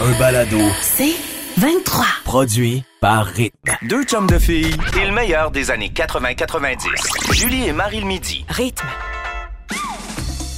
[0.00, 1.14] Un balado C'est
[1.56, 2.04] 23.
[2.24, 3.54] produit par Rythme.
[3.82, 7.32] Deux chums de filles et le meilleur des années 80-90.
[7.32, 8.44] Julie et Marie le midi.
[8.48, 8.86] Rythme.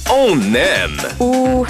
[0.09, 1.01] On aime.
[1.19, 1.65] Ou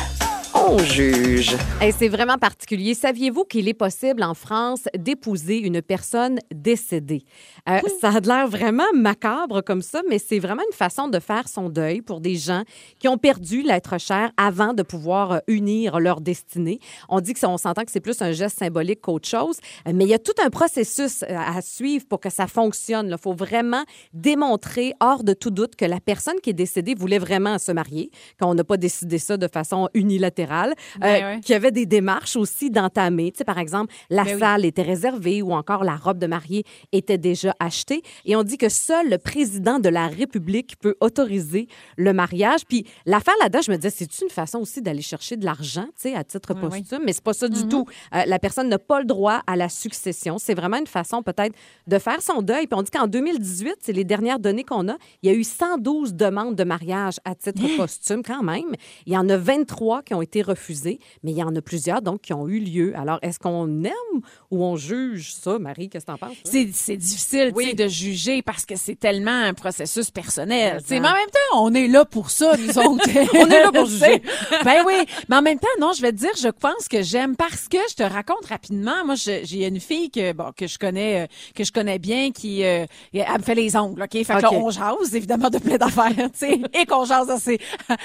[0.65, 1.55] on juge.
[1.79, 2.93] Hey, c'est vraiment particulier.
[2.93, 7.23] Saviez-vous qu'il est possible en France d'épouser une personne décédée?
[7.69, 11.47] Euh, ça a l'air vraiment macabre comme ça, mais c'est vraiment une façon de faire
[11.47, 12.63] son deuil pour des gens
[12.99, 16.79] qui ont perdu l'être cher avant de pouvoir euh, unir leur destinée.
[17.09, 19.91] On dit que ça- on s'entend que c'est plus un geste symbolique qu'autre chose, euh,
[19.93, 23.09] mais il y a tout un processus à suivre pour que ça fonctionne.
[23.11, 27.19] Il faut vraiment démontrer hors de tout doute que la personne qui est décédée voulait
[27.19, 28.09] vraiment se marier,
[28.39, 31.39] qu'on n'a pas décidé ça de façon unilatérale, euh, Ben ouais.
[31.41, 33.31] qu'il y avait des démarches aussi d'entamer.
[33.31, 34.39] Tu sais, par exemple, la Ben oui.
[34.39, 38.01] salle était réservée ou encore la robe de mariée était déjà achetée.
[38.25, 42.61] Et on dit que seul le président de la République peut autoriser le mariage.
[42.67, 46.09] Puis l'affaire là-dedans, je me disais, c'est une façon aussi d'aller chercher de l'argent, tu
[46.09, 46.81] sais, à titre Oui, oui.
[46.81, 47.61] posthume, mais c'est pas ça Mm-hmm.
[47.63, 47.85] du tout.
[48.13, 50.37] Euh, la personne n'a pas le droit à la succession.
[50.37, 51.55] C'est vraiment une façon peut-être
[51.87, 52.67] de faire son deuil.
[52.67, 55.43] Puis on dit qu'en 2018, c'est les dernières données qu'on a, il y a eu
[55.45, 58.73] 112 demandes de mariage à titre posthume quand même.
[59.05, 62.01] Il y en a 23 qui ont été refusées, mais il y en a plusieurs
[62.01, 62.93] donc qui ont eu lieu.
[62.97, 64.21] Alors, est-ce qu'on aime
[64.51, 65.89] ou on juge ça, Marie?
[65.89, 66.35] Qu'est-ce que t'en penses?
[66.43, 66.65] C'est
[66.97, 67.73] difficile Oui.
[67.75, 70.81] de juger parce que c'est tellement un processus personnel.
[70.89, 73.03] Mais en même temps, on est là pour ça, nous autres.
[73.33, 74.21] On est là pour juger.
[74.63, 74.93] Ben oui.
[75.29, 77.77] Mais en même temps, non, je vais te dire, je pense que j'aime parce que
[77.89, 79.05] je te raconte rapidement.
[79.05, 82.63] Moi, j'ai une fille que bon que je connais euh, que je connais bien qui
[82.63, 84.11] euh, elle me fait les ongles, ok?
[84.11, 87.59] Fait que là, on jase évidemment de plein d'affaires, tu sais, et qu'on jase assez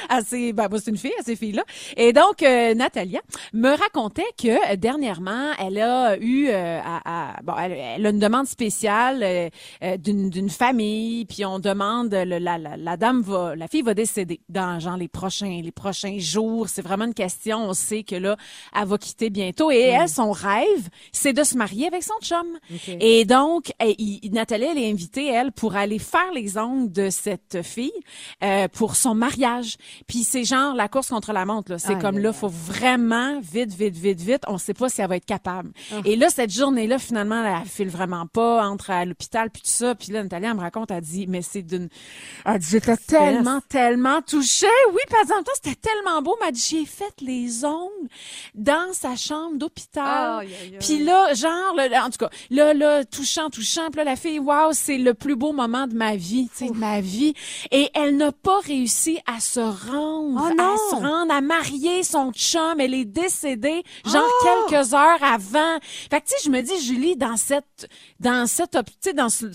[0.08, 0.52] assez.
[0.52, 1.64] Ben moi, c'est une fille, à ces filles là.
[2.12, 3.20] Et donc euh, Natalia
[3.54, 7.00] me racontait que euh, dernièrement, elle a eu euh, à,
[7.38, 9.48] à- bon, elle, elle a une demande spéciale euh,
[9.82, 13.80] euh, d'une d'une famille, puis on demande le- la, la, la dame va la fille
[13.80, 18.02] va décéder dans genre les prochains les prochains jours, c'est vraiment une question, on sait
[18.02, 18.36] que là
[18.78, 19.70] elle va quitter bientôt.
[19.70, 22.46] Et elle son rêve, c'est de se marier avec son chum.
[23.00, 27.08] Et donc elle- il- Nathalie elle est invitée elle pour aller faire les ongles de
[27.08, 27.90] cette fille
[28.44, 29.76] euh, pour son mariage.
[30.06, 33.72] Puis c'est genre la course contre la montre là, c'est comme là faut vraiment vite
[33.72, 35.70] vite vite vite, on sait pas si elle va être capable.
[35.92, 36.00] Ah.
[36.04, 39.70] Et là cette journée là finalement elle file vraiment pas entre à l'hôpital puis tout
[39.70, 41.88] ça, puis là Nathalie elle me raconte elle dit mais c'est d'une
[42.44, 44.66] elle dit j'étais tellement tellement touchée.
[44.92, 48.08] Oui, par exemple c'était tellement beau, elle m'a dit j'ai fait les ongles
[48.54, 50.46] dans sa chambre d'hôpital.
[50.80, 53.90] Puis là, genre, là, en tout cas, là, là, touchant, touchant.
[53.90, 56.70] Puis là, la fille, waouh, c'est le plus beau moment de ma vie, tu sais,
[56.70, 57.34] de ma vie.
[57.70, 62.32] Et elle n'a pas réussi à se rendre, Oh à se rendre, à marier son
[62.32, 62.80] chum.
[62.80, 64.66] Elle est décédée, genre Oh!
[64.68, 65.78] quelques heures avant.
[66.10, 67.88] Fait que, tu sais, je me dis, Julie, dans cette,
[68.20, 69.46] dans cette, op- tu sais, dans, ce-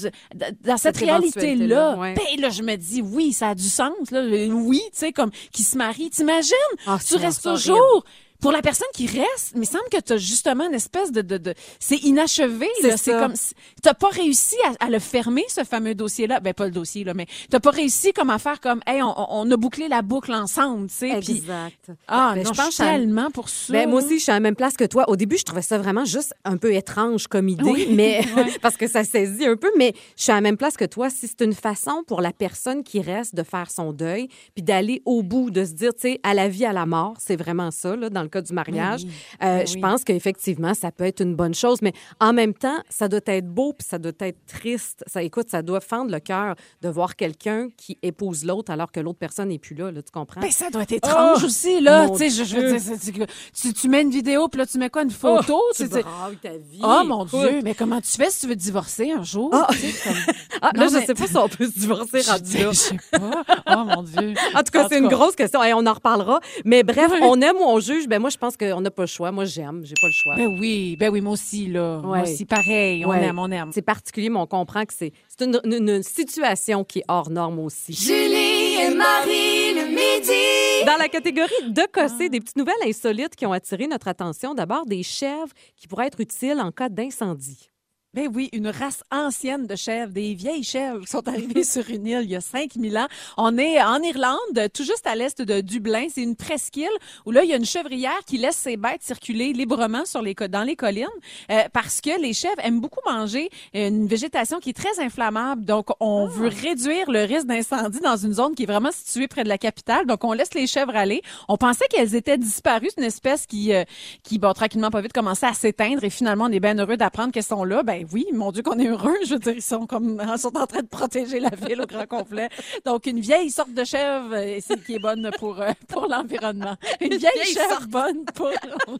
[0.61, 2.13] dans cette réalité-là, ouais.
[2.15, 4.21] ben là, je me dis, oui, ça a du sens, là.
[4.51, 6.09] Oui, tu sais, comme, qui se marie.
[6.09, 6.53] T'imagines?
[6.85, 8.03] Ah, tu restes toujours
[8.39, 11.21] pour la personne qui reste, il semble que tu as justement une espèce de...
[11.21, 12.67] de, de c'est inachevé.
[12.95, 13.33] C'est comme...
[13.33, 16.39] Tu pas réussi à, à le fermer, ce fameux dossier-là.
[16.39, 19.13] Ben, pas le dossier, là, mais tu pas réussi comme à faire comme, hey, on,
[19.17, 21.17] on a bouclé la boucle ensemble, tu sais.
[21.17, 21.91] Exact.
[22.07, 23.73] Ah, Ben, non, je pense tellement pour ça.
[23.73, 25.09] Ben, moi aussi, je suis à la même place que toi.
[25.09, 28.21] Au début, je trouvais ça vraiment juste un peu étrange comme idée, Oui, mais
[28.61, 29.71] parce que ça saisit un peu.
[29.77, 31.09] Mais je suis à la même place que toi.
[31.09, 35.01] Si c'est une façon pour la personne qui reste de faire son deuil, puis d'aller
[35.05, 37.71] au bout, de se dire, tu sais, à la vie, à la mort, c'est vraiment
[37.71, 39.01] ça, là, dans le cas du mariage.
[39.03, 39.11] oui.
[39.43, 39.81] Euh, Ben je oui.
[39.81, 43.47] pense qu'effectivement, ça peut être une bonne chose, mais en même temps, ça doit être
[43.47, 45.03] beau, puis ça doit être triste.
[45.07, 48.99] Ça, écoute, ça doit fendre le cœur de voir quelqu'un qui épouse l'autre alors que
[48.99, 50.41] l'autre personne n'est plus là, là, tu comprends?
[50.41, 52.07] Ben, ça doit être étrange aussi, là.
[52.07, 53.25] je, je que
[53.59, 55.55] tu, tu mets une vidéo, puis là, tu mets quoi, une photo?
[55.59, 56.79] Oh, tu ta vie.
[56.83, 57.39] Oh mon Écoute.
[57.39, 59.49] Dieu, mais comment tu fais si tu veux divorcer un jour?
[59.53, 59.67] Ah.
[59.71, 60.13] Sais, comme-
[60.61, 62.71] Ah, là, Non, je mais- sais pas si on peut se divorcer rendu là.
[62.71, 63.43] Je sais pas.
[63.69, 64.33] Oh mon Dieu.
[64.55, 65.61] En tout cas, c'est une grosse question.
[65.63, 66.39] Hey, on en reparlera.
[66.65, 67.19] Mais bref, Oui.
[67.21, 68.07] on aime ou on juge.
[68.07, 69.31] Ben moi, je pense qu'on n'a pas le choix.
[69.31, 69.81] Moi, j'aime.
[69.85, 70.35] J'ai pas le choix.
[70.35, 71.99] Ben oui, ben oui, moi aussi, là.
[72.03, 73.05] Moi aussi, pareil.
[73.05, 73.23] On Ouais.
[73.23, 73.71] aime, on aime.
[73.73, 77.29] C'est particulier, mais on comprend que c'est c'est une, une- une situation qui est hors
[77.29, 77.93] norme aussi.
[77.93, 80.85] Julie et Marie le midi.
[80.85, 84.53] Dans la catégorie de cossé, des petites nouvelles insolites qui ont attiré notre attention.
[84.53, 87.69] D'abord, des chèvres qui pourraient être utiles en cas d'incendie.
[88.13, 92.07] Ben oui, une race ancienne de chèvres, des vieilles chèvres qui sont arrivées sur une
[92.07, 93.07] île il y a 5000 ans.
[93.35, 96.07] On est en Irlande, tout juste à l'est de Dublin.
[96.09, 96.87] C'est une presqu'île
[97.25, 100.33] où là, il y a une chevrière qui laisse ses bêtes circuler librement sur les,
[100.33, 101.05] dans les collines
[101.51, 105.65] euh, parce que les chèvres aiment beaucoup manger une végétation qui est très inflammable.
[105.65, 109.43] Donc, on veut réduire le risque d'incendie dans une zone qui est vraiment située près
[109.43, 110.05] de la capitale.
[110.05, 111.21] Donc, on laisse les chèvres aller.
[111.49, 112.87] On pensait qu'elles étaient disparues.
[112.95, 113.83] C'est une espèce qui, euh,
[114.23, 116.05] qui bon, tranquillement, pas vite, commençait à s'éteindre.
[116.05, 117.83] Et finalement, on est bien heureux d'apprendre qu'elles sont là.
[117.83, 119.15] Ben oui, mon Dieu, qu'on est heureux.
[119.25, 121.85] Je veux dire, ils sont comme, ils sont en train de protéger la ville au
[121.85, 122.49] grand complet.
[122.85, 126.75] Donc, une vieille sorte de chèvre, euh, c'est qui est bonne pour, euh, pour l'environnement.
[127.01, 127.87] Une vieille, vieille chèvre sorte.
[127.87, 128.49] bonne pour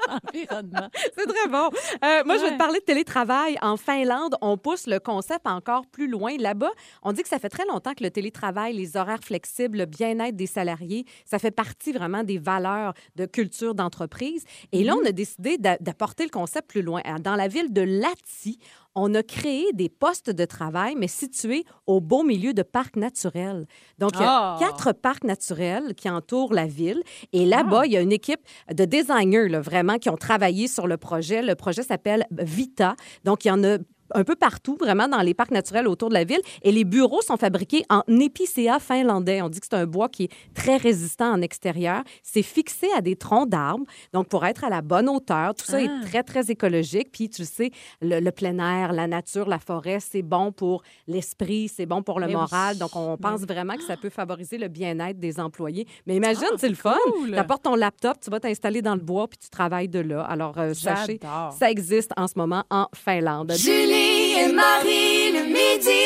[0.08, 0.88] l'environnement.
[1.18, 1.70] C'est très bon.
[2.04, 3.58] Euh, moi, je vais te parler de télétravail.
[3.62, 6.36] En Finlande, on pousse le concept encore plus loin.
[6.38, 6.72] Là-bas,
[7.04, 10.36] on dit que ça fait très longtemps que le télétravail, les horaires flexibles, le bien-être
[10.36, 14.44] des salariés, ça fait partie vraiment des valeurs de culture d'entreprise.
[14.72, 17.02] Et là, on a décidé d'a- d'apporter le concept plus loin.
[17.22, 18.60] Dans la ville de Lati,
[19.00, 23.66] on a créé des postes de travail, mais situés au beau milieu de parcs naturels.
[24.00, 24.58] Donc, il y a Ah!
[24.60, 27.02] quatre parcs naturels qui entourent la ville.
[27.32, 28.42] Et là-bas, il y a une équipe
[28.74, 31.42] de designers, là, vraiment, qui ont travaillé sur le projet.
[31.42, 32.96] Le projet s'appelle Vita.
[33.24, 33.78] Donc, il y en a
[34.14, 36.42] un peu partout, vraiment dans les parcs naturels autour de la ville.
[36.64, 39.42] Et les bureaux sont fabriqués en épicéa finlandais.
[39.42, 42.04] On dit que c'est un bois qui est très résistant en extérieur.
[42.24, 45.54] C'est fixé à des troncs d'arbres, donc pour être à la bonne hauteur.
[45.56, 45.82] Tout ça Ah.
[45.82, 47.10] est très, très écologique.
[47.12, 47.72] Puis, tu sais,
[48.02, 52.20] le, le plein air, la nature, la forêt, c'est bon pour l'esprit, c'est bon pour
[52.20, 52.34] le oui.
[52.34, 52.78] moral.
[52.78, 55.88] Donc, on pense vraiment que ça peut favoriser le bien-être des employés.
[56.06, 56.96] Mais imagine, Ah, c'est le fun.
[57.14, 57.32] cool.
[57.32, 60.24] Tu apportes ton laptop, tu vas t'installer dans le bois, puis tu travailles de là.
[60.24, 61.20] Alors, euh, sachez,
[61.58, 63.52] ça existe en ce moment en Finlande.
[63.56, 65.98] Julie et Marie le midi.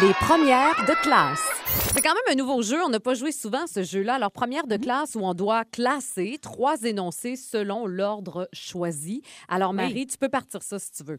[0.00, 1.42] Les premières de classe.
[1.94, 2.82] C'est quand même un nouveau jeu.
[2.84, 4.14] On n'a pas joué souvent à ce jeu-là.
[4.14, 9.22] Alors, première de classe où on doit classer trois énoncés selon l'ordre choisi.
[9.48, 11.18] Alors, Marie, tu peux partir ça si tu veux.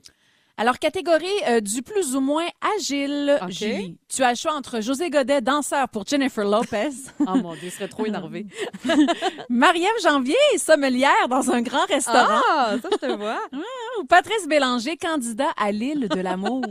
[0.55, 2.45] Alors, catégorie euh, du plus ou moins
[2.77, 3.49] agile, OK.
[3.49, 3.97] Julie.
[4.07, 6.89] Tu as le choix entre José Godet, danseur pour Jennifer Lopez,
[7.21, 8.45] Oh mon Dieu, je serais trop énervée.
[9.49, 13.39] Marie-Ève Janvier, sommelière dans un grand restaurant, Ah, ça, je te vois.
[13.99, 16.63] ou Patrice Bélanger, candidat à l'île de l'amour.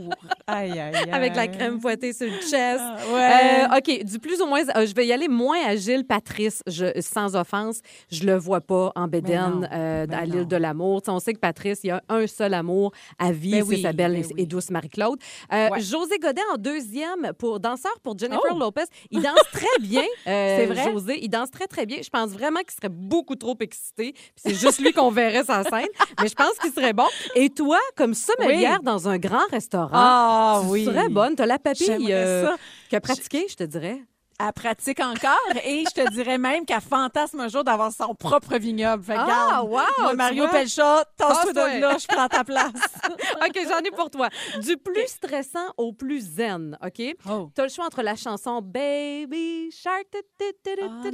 [0.47, 1.11] aïe, aïe, aïe.
[1.11, 2.79] Avec la crème fouettée sur le chest.
[2.81, 3.67] Ah, ouais.
[3.73, 6.85] Euh, OK, du plus ou moins, euh, je vais y aller moins agile, Patrice, je,
[7.01, 7.81] sans offense.
[8.09, 11.01] Je le vois pas en non, euh, mais à l'île de l'amour.
[11.01, 13.72] Tu sais, on sait que Patrice, il y a un seul amour à vie, Ben
[13.75, 14.33] oui, sa belle ben et, oui.
[14.37, 15.19] et douce Marie-Claude.
[15.51, 15.79] Euh, Ouais.
[15.81, 18.57] José Godet en deuxième pour danseur pour Jennifer Oh!
[18.59, 18.83] Lopez.
[19.11, 20.01] Il danse très bien.
[20.27, 20.91] euh, C'est vrai?
[20.91, 21.97] José, il danse très, très bien.
[22.03, 24.13] Je pense vraiment qu'il serait beaucoup trop excité.
[24.35, 25.87] C'est juste lui qu'on verrait sur scène.
[26.21, 27.07] Mais je pense qu'il serait bon.
[27.35, 28.85] Et toi, comme sommelière Oui.
[28.85, 30.85] dans un grand restaurant, Ah tu oui.
[30.85, 31.35] serais bonne.
[31.35, 32.47] T'as la papille euh,
[32.91, 34.01] a pratiqué, je te dirais.
[34.39, 38.57] Elle pratique encore et je te dirais même qu'elle fantasme un jour d'avoir son propre
[38.57, 39.03] vignoble.
[39.03, 39.23] Fait Ah,
[39.61, 40.51] regarde, wow, moi, Mario vois.
[40.51, 42.71] Pelchat, tasse-toi de là, je prends ta place.
[43.45, 44.29] OK, j'en ai pour toi.
[44.61, 47.15] Du plus stressant au plus zen, OK?
[47.29, 47.49] Oh.
[47.55, 50.07] Tu as le choix entre la chanson Baby Shark,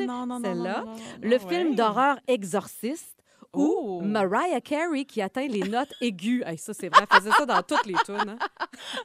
[0.08, 0.86] non, celle-là,
[1.22, 1.76] le film ouais.
[1.76, 3.19] d'horreur Exorciste Oh.
[3.54, 6.44] Ou Mariah Carey qui atteint les notes aiguës.
[6.46, 8.30] Hey, ça, c'est vrai, elle faisait ça dans toutes les tunes.
[8.30, 8.38] hein.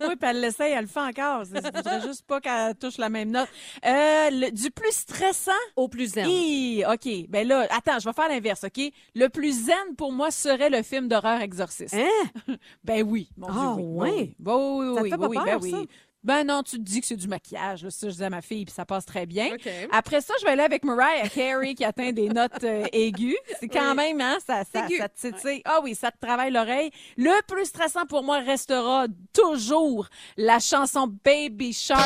[0.03, 1.45] Oui, puis elle l'essaye, elle le fait encore.
[1.45, 3.49] Je voudrais juste pas qu'elle touche la même note.
[3.85, 5.51] Euh, le- du plus stressant?
[5.77, 6.27] Au plus zen.
[6.29, 7.29] Hi, OK.
[7.29, 8.93] Ben là, attends, je vais faire l'inverse, OK?
[9.15, 11.95] Le plus zen pour moi serait le film d'horreur Exorciste.
[11.95, 12.55] Hein?
[12.85, 14.11] Ben oui, mon Ah, Dieu, oui.
[14.11, 14.35] ouais.
[14.39, 15.89] Ben oui, oui, oui, fait pas oui, peur, ben oui.
[16.25, 18.41] Ben non, tu te dis que c'est du maquillage, là, ça je dis à ma
[18.41, 19.49] fille, puis ça passe très bien.
[19.55, 19.69] OK.
[19.93, 23.37] Après ça, je vais aller avec Mariah Carey qui atteint des notes euh, aiguës.
[23.61, 23.97] C'est quand Oui.
[23.97, 25.61] même, hein, ça, ça, ça te titille.
[25.67, 26.91] Ah oui, ça te travaille l'oreille.
[27.19, 32.03] Le plus stressant pour moi restera toujours la chanson Baby Shark.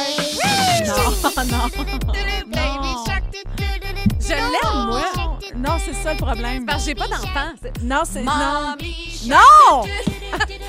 [0.87, 0.95] Non,
[1.45, 1.45] non.
[1.47, 3.05] non.
[4.21, 5.03] Je l'aime, moi.
[5.57, 6.67] Non, c'est ça le problème.
[6.67, 7.53] Parce que j'ai pas d'enfant.
[7.83, 8.77] Non, c'est non.
[9.27, 9.85] Non!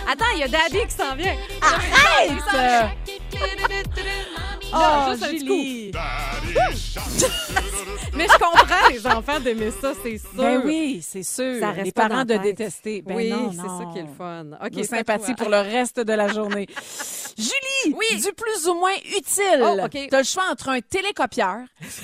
[0.10, 1.36] Attends, il y a Daddy qui s'en vient.
[1.62, 3.19] Arrête!
[4.72, 5.92] Oh, Julie.
[8.14, 10.30] Mais je comprends les enfants d'aimer ça, c'est sûr.
[10.36, 11.60] Ben oui, c'est sûr.
[11.60, 13.02] Ça reste Les parents de détester.
[13.02, 14.46] Ben oui, c'est ça qui est le fun.
[14.64, 14.84] OK, Nos
[15.18, 15.36] toi.
[15.38, 16.68] pour le reste de la journée.
[17.38, 18.22] Julie, Oui.
[18.22, 19.62] du plus ou moins utile.
[19.62, 20.08] Oh, OK.
[20.10, 21.58] T'as le choix entre un télécopieur,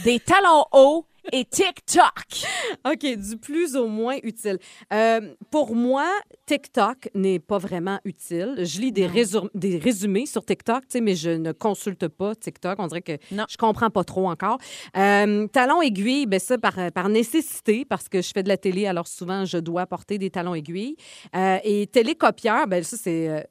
[0.03, 2.48] des talons hauts et TikTok.
[2.86, 4.58] OK, du plus au moins utile.
[4.94, 6.08] Euh, pour moi,
[6.46, 8.55] TikTok n'est pas vraiment utile.
[8.60, 12.79] Je lis des, résum- des résumés sur TikTok, mais je ne consulte pas TikTok.
[12.79, 13.46] On dirait que Non.
[13.50, 14.58] je comprends pas trop encore.
[14.98, 18.86] Euh, talons aiguilles, ben ça par, par nécessité, parce que je fais de la télé,
[18.88, 20.96] alors souvent je dois porter des talons aiguilles.
[21.36, 23.48] Euh, et télécopieur, ben ça c'est...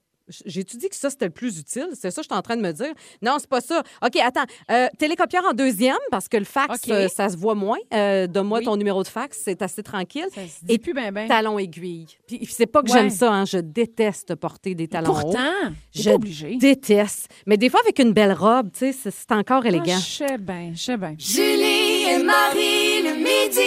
[0.47, 1.89] J'ai-tu dit que ça, c'était le plus utile?
[1.93, 2.93] C'est ça que je suis en train de me dire.
[3.23, 3.83] Non, c'est pas ça.
[4.05, 4.45] OK, attends.
[4.71, 7.77] Euh, télécopieur en deuxième, parce que le fax, euh, ça se voit moins.
[7.93, 8.65] Euh, Donne-moi Oui.
[8.65, 10.27] ton numéro de fax, c'est assez tranquille.
[10.35, 11.29] Ça se dit plus ben ben.
[11.29, 12.07] Talons aiguilles.
[12.27, 12.99] Puis c'est pas que Ouais.
[13.01, 13.45] j'aime ça, hein.
[13.45, 15.21] Je déteste porter des talons hauts.
[15.21, 15.39] Pourtant,
[15.95, 16.57] Je j'ai pas obligé.
[16.57, 17.29] déteste.
[17.47, 19.85] Mais des fois, avec une belle robe, tu sais, c'est- encore élégant.
[19.97, 21.15] Ah, Je sais bien, je sais bien.
[21.19, 23.03] Julie et Marie
[23.49, 23.61] midi.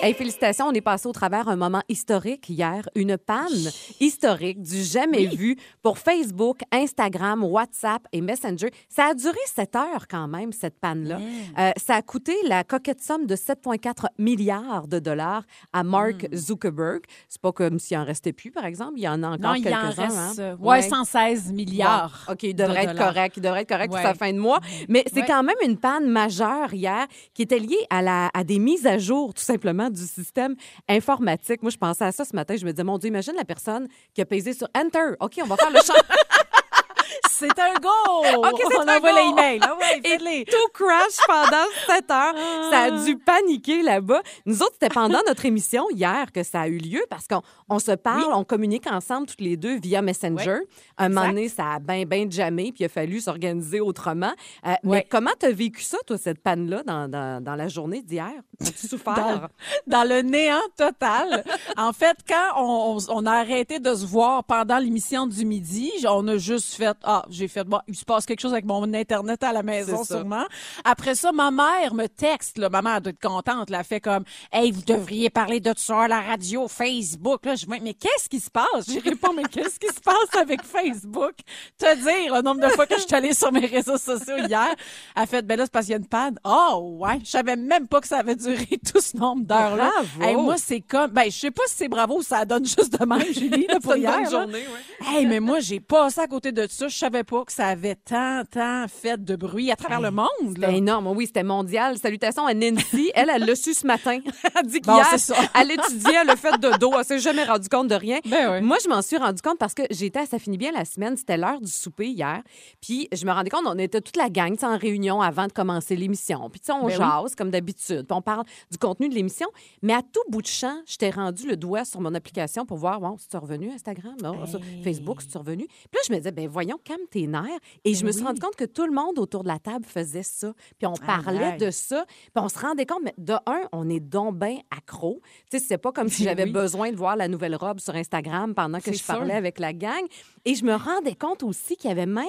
[0.00, 4.82] Hey, félicitations, on est passé au travers un moment historique hier, une panne historique du
[4.84, 8.70] jamais vu pour Facebook, Instagram, WhatsApp et Messenger.
[8.88, 11.18] Ça a duré 7 heures quand même, cette panne-là.
[11.58, 15.42] Euh, ça a coûté la coquette somme de 7,4 milliards de dollars
[15.72, 17.02] à Mark Zuckerberg.
[17.28, 18.94] C'est pas comme s'il en restait plus, par exemple.
[18.98, 19.80] Il y en a encore quelques-uns.
[19.88, 20.32] reste hein.
[20.38, 22.24] euh, ouais, 116 milliards.
[22.30, 23.14] OK, il devrait de être dollars.
[23.14, 23.36] correct.
[23.36, 24.00] Il devrait être correct Ouais.
[24.00, 24.60] pour sa fin de mois.
[24.88, 28.58] Mais c'est quand même une panne majeure hier qui était liée à, la, à des
[28.60, 30.54] mises à jour, tout simplement, du système
[30.88, 31.62] informatique.
[31.62, 32.56] Moi, je pensais à ça ce matin.
[32.56, 35.14] Je me disais, mon Dieu, imagine la personne qui a pesé sur Enter.
[35.20, 35.94] OK, on va faire le champ.
[37.38, 37.88] C'est un go!
[38.48, 39.16] OK, c'est On un envoie go!
[39.16, 39.60] les emails.
[39.62, 42.34] Ah Et tout crash pendant 7 heures.
[42.70, 44.20] Ça a dû paniquer là-bas.
[44.46, 47.78] Nous autres, c'était pendant notre émission hier que ça a eu lieu parce qu'on on
[47.78, 50.58] se parle, on communique ensemble toutes les deux via Messenger.
[50.96, 54.32] Un moment donné, ça a bien, bien jamais, puis il a fallu s'organiser autrement.
[54.66, 58.02] Euh, Mais comment tu as vécu ça, toi, cette panne-là, dans, dans, dans la journée
[58.02, 58.32] d'hier?
[58.60, 59.48] As-tu souffert?
[59.86, 61.44] Dans, dans le néant total.
[61.76, 65.92] en fait, quand on, on- on a arrêté de se voir pendant l'émission du midi,
[66.08, 68.92] on a juste fait ah j'ai fait bon il se passe quelque chose avec mon
[68.94, 70.44] internet à la maison sûrement.
[70.84, 74.00] Après ça, ma mère me texte là, ma mère doit être contente, là, elle fait
[74.00, 77.44] comme hey vous devriez parler de ça à la radio, Facebook.
[77.44, 80.00] Là, je me dis, mais qu'est-ce qui se passe J'ai répondu mais qu'est-ce qui se
[80.00, 81.34] passe avec Facebook
[81.76, 84.74] Te dire le nombre de fois que je suis allée sur mes réseaux sociaux hier.
[85.16, 86.38] Elle fait ben là c'est parce qu'il y a une panne.
[86.44, 89.90] Oh ouais, je savais même pas que ça avait duré tout ce nombre d'heures là.
[90.18, 90.42] Bravo.
[90.42, 93.04] moi c'est comme ben je sais pas si c'est bravo ou ça donne juste de
[93.04, 94.12] même Julie là, pour hier.
[94.22, 95.06] bonne journée, ouais.
[95.06, 96.88] Hey, mais moi, j'ai passé à côté de ça.
[96.88, 100.28] Je savais pas que ça avait tant, tant fait de bruit à travers le monde.
[100.56, 100.66] là.
[100.68, 101.06] C'était énorme.
[101.08, 101.98] Oui, c'était mondial.
[101.98, 103.10] Salutations à Nancy.
[103.14, 104.18] Elle, elle l'a su ce matin.
[104.54, 105.06] Elle dit qu'hier,
[105.54, 106.92] elle étudiait le fait de dos.
[106.98, 108.18] Elle s'est jamais rendu compte de rien.
[108.26, 108.60] Ben.
[108.62, 111.16] Moi, je m'en suis rendu compte parce que j'étais à Ça finit bien la semaine.
[111.16, 112.42] C'était l'heure du souper hier.
[112.80, 115.96] Puis je me rendais compte, on était toute la gang en réunion avant de commencer
[115.96, 116.48] l'émission.
[116.50, 116.94] Puis tu sais, on Ben oui.
[116.96, 118.06] jase comme d'habitude.
[118.06, 119.48] Puis on parle du contenu de l'émission.
[119.82, 123.00] Mais à tout bout de champ, j'étais rendu le doigt sur mon application pour voir,
[123.00, 125.66] bon, si tu revenu Instagram, non, ça, Facebook, si tu revenu?
[125.66, 127.58] Puis là, je me disais, ben voyons, calme tes nerfs.
[127.84, 130.22] Et je me suis rendu compte que tout le monde autour de la table faisait
[130.22, 130.52] ça.
[130.78, 131.58] Puis on parlait aïe.
[131.58, 132.04] de ça.
[132.06, 135.20] Puis on se rendait compte, mais de un, on est donc bien accro.
[135.50, 136.52] Tu sais, c'est pas comme si Ben j'avais oui.
[136.52, 140.02] besoin de voir la nouvelle robe sur Instagram pendant que je parlais avec la gang.
[140.44, 142.24] Et je me rendais compte aussi qu'il y avait même,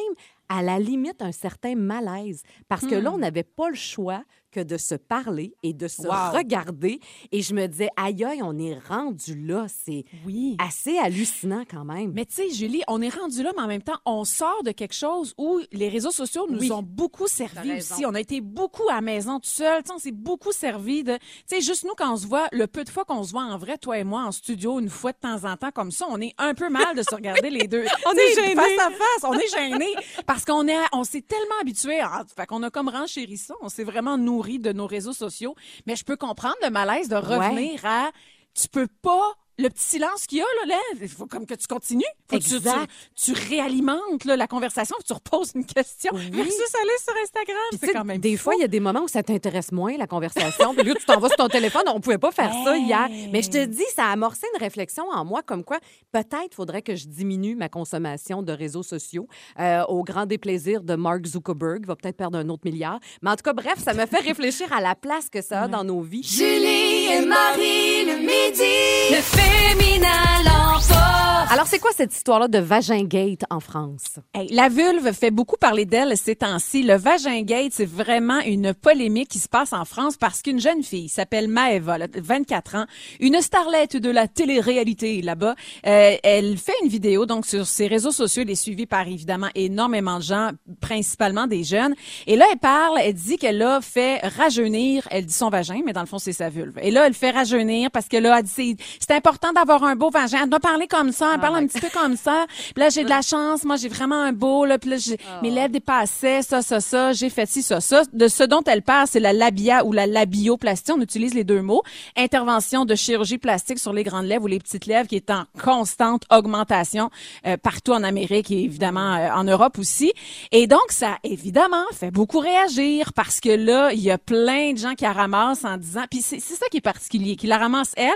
[0.49, 2.41] à la limite, un certain malaise.
[2.67, 6.01] Parce que là, on n'avait pas le choix que de se parler et de se
[6.01, 6.07] Hmm.
[6.07, 6.37] Wow.
[6.37, 6.99] regarder.
[7.31, 9.67] Et je me disais, aïe, aïe, on est rendu là.
[9.67, 10.55] C'est Oui.
[10.57, 12.13] assez hallucinant quand même.
[12.15, 14.71] Mais tu sais, Julie, on est rendu là, mais en même temps, on sort de
[14.71, 16.71] quelque chose où les réseaux sociaux nous Oui.
[16.71, 18.07] ont beaucoup servi aussi.
[18.07, 19.83] On a été beaucoup à la maison tout seul.
[19.83, 21.13] Tu sais, on s'est beaucoup servi de...
[21.17, 21.21] Tu
[21.57, 23.57] sais, juste nous, quand on se voit, le peu de fois qu'on se voit en
[23.59, 26.19] vrai, toi et moi, en studio, une fois de temps en temps, comme ça, on
[26.21, 27.85] est un peu mal de se regarder les deux.
[28.07, 28.55] On est gênés.
[28.55, 29.93] Face à face, on est gênés.
[30.25, 31.99] Parce qu'on est, on s'est tellement habitués.
[31.99, 33.53] à- Fait qu'on a comme renchéri ça.
[33.61, 35.55] On s'est vraiment nourri de nos réseaux sociaux.
[35.85, 38.11] Mais je peux comprendre le malaise de revenir à...
[38.53, 39.33] Tu peux pas...
[39.61, 42.01] Le petit silence qu'il y a, là, là, il faut comme que tu continues.
[42.29, 42.89] Faut que tu- Exact.
[43.15, 46.11] tu, tu réalimentes là, la conversation, puis tu reposes une question.
[46.13, 46.29] Oui.
[46.31, 47.57] Versus aller sur Instagram.
[47.79, 48.43] C'est quand même des fou.
[48.45, 50.73] fois, il y a des moments où ça t'intéresse moins, la conversation.
[50.73, 51.83] Puis là, tu t'en vas sur ton téléphone.
[51.87, 53.07] On pouvait pas faire ça hier.
[53.31, 55.79] Mais je te dis, ça a amorcé une réflexion en moi comme quoi
[56.11, 59.27] peut-être faudrait que je diminue ma consommation de réseaux sociaux
[59.59, 61.79] euh, au grand déplaisir de Mark Zuckerberg.
[61.83, 62.99] Il va peut-être perdre un autre milliard.
[63.21, 65.67] Mais en tout cas, bref, ça me fait réfléchir à la place que ça a
[65.67, 66.23] dans nos vies.
[66.23, 69.15] Julie et Marie le midi.
[69.15, 71.28] Le féminin l'emporte.
[71.47, 74.19] Alors, c'est quoi cette histoire-là de Vagin Gate en France?
[74.35, 76.83] Hey, la vulve fait beaucoup parler d'elle ces temps-ci.
[76.83, 80.83] Le vagin gate, c'est vraiment une polémique qui se passe en France parce qu'une jeune
[80.83, 82.85] fille s'appelle Maëva, elle a 24 ans,
[83.19, 85.55] une starlette de la télé-réalité là-bas.
[85.87, 89.49] Euh, elle fait une vidéo donc sur ses réseaux sociaux, elle est suivie par évidemment
[89.55, 91.95] énormément de gens, principalement des jeunes.
[92.27, 95.93] Et là, elle parle, elle dit qu'elle a fait rajeunir, elle dit son vagin, mais
[95.93, 96.77] dans le fond, c'est sa vulve.
[96.81, 99.95] Et là, elle fait rajeunir parce que là, elle dit c'est- c'est important d'avoir un
[99.95, 100.41] beau vagin.
[100.43, 102.45] Elle doit parler comme ça, elle parle un petit peu comme ça.
[102.73, 105.17] Puis là, j'ai de la chance, moi, j'ai vraiment un beau, là, puis là, j'ai-
[105.41, 108.03] mes lèvres dépassaient, ça, ça, ça, j'ai fait ci, ça, ça.
[108.13, 110.91] De ce dont elle parle, c'est la labia ou la labioplastie.
[110.91, 111.83] On utilise les deux mots.
[112.17, 115.43] Intervention de chirurgie plastique sur les grandes lèvres ou les petites lèvres qui est en
[115.61, 117.09] constante augmentation
[117.45, 120.11] euh, partout en Amérique et évidemment euh, en Europe aussi.
[120.51, 124.77] Et donc, ça, évidemment, fait beaucoup réagir parce que là, il y a plein de
[124.77, 127.57] gens qui la ramassent en disant, puis c'est c'est ça qui est particulier, qui la
[127.57, 128.09] ramasse elle.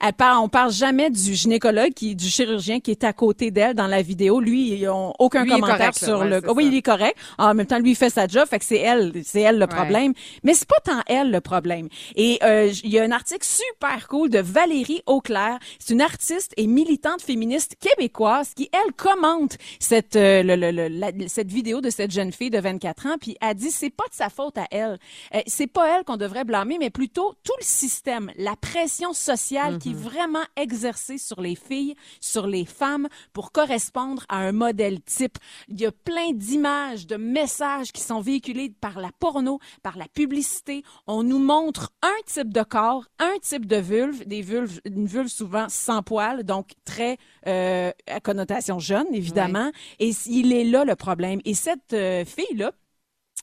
[0.00, 3.50] elle parle, on parle jamais du gynécologue, qui, du chirurgien qui qui est à côté
[3.50, 6.52] d'elle dans la vidéo, lui, ils ont aucun Lui, commentaire correct, sur Ouais, le.
[6.52, 6.70] oui, ça.
[6.70, 7.16] il est correct.
[7.38, 9.62] En même temps, lui, il fait sa job, fait que c'est elle, c'est elle le
[9.62, 9.66] Ouais.
[9.68, 10.12] problème.
[10.42, 11.88] Mais c'est pas tant elle le problème.
[12.16, 15.58] Et euh, il y a un article super cool de Valérie Auclair.
[15.78, 20.88] C'est une artiste et militante féministe québécoise qui elle commente cette euh, le- le- le-
[20.88, 24.04] la- cette vidéo de cette jeune fille de 24 ans, puis a dit c'est pas
[24.10, 24.98] de sa faute à elle.
[25.34, 29.78] Euh, c'est pas elle qu'on devrait blâmer, mais plutôt tout le système, la pression sociale
[29.78, 35.00] qui est vraiment exercée sur les filles, sur les femmes pour correspondre à un modèle
[35.00, 35.38] type.
[35.68, 40.08] Il y a plein d'images, de messages qui sont véhiculés par la porno, par la
[40.08, 40.82] publicité.
[41.06, 45.28] On nous montre un type de corps, un type de vulve, des vulves, une vulve
[45.28, 47.16] souvent sans poils, donc très
[47.46, 49.70] euh, à connotation jeune, évidemment.
[49.98, 51.40] Et il est là le problème.
[51.44, 52.72] Et cette euh, fille-là,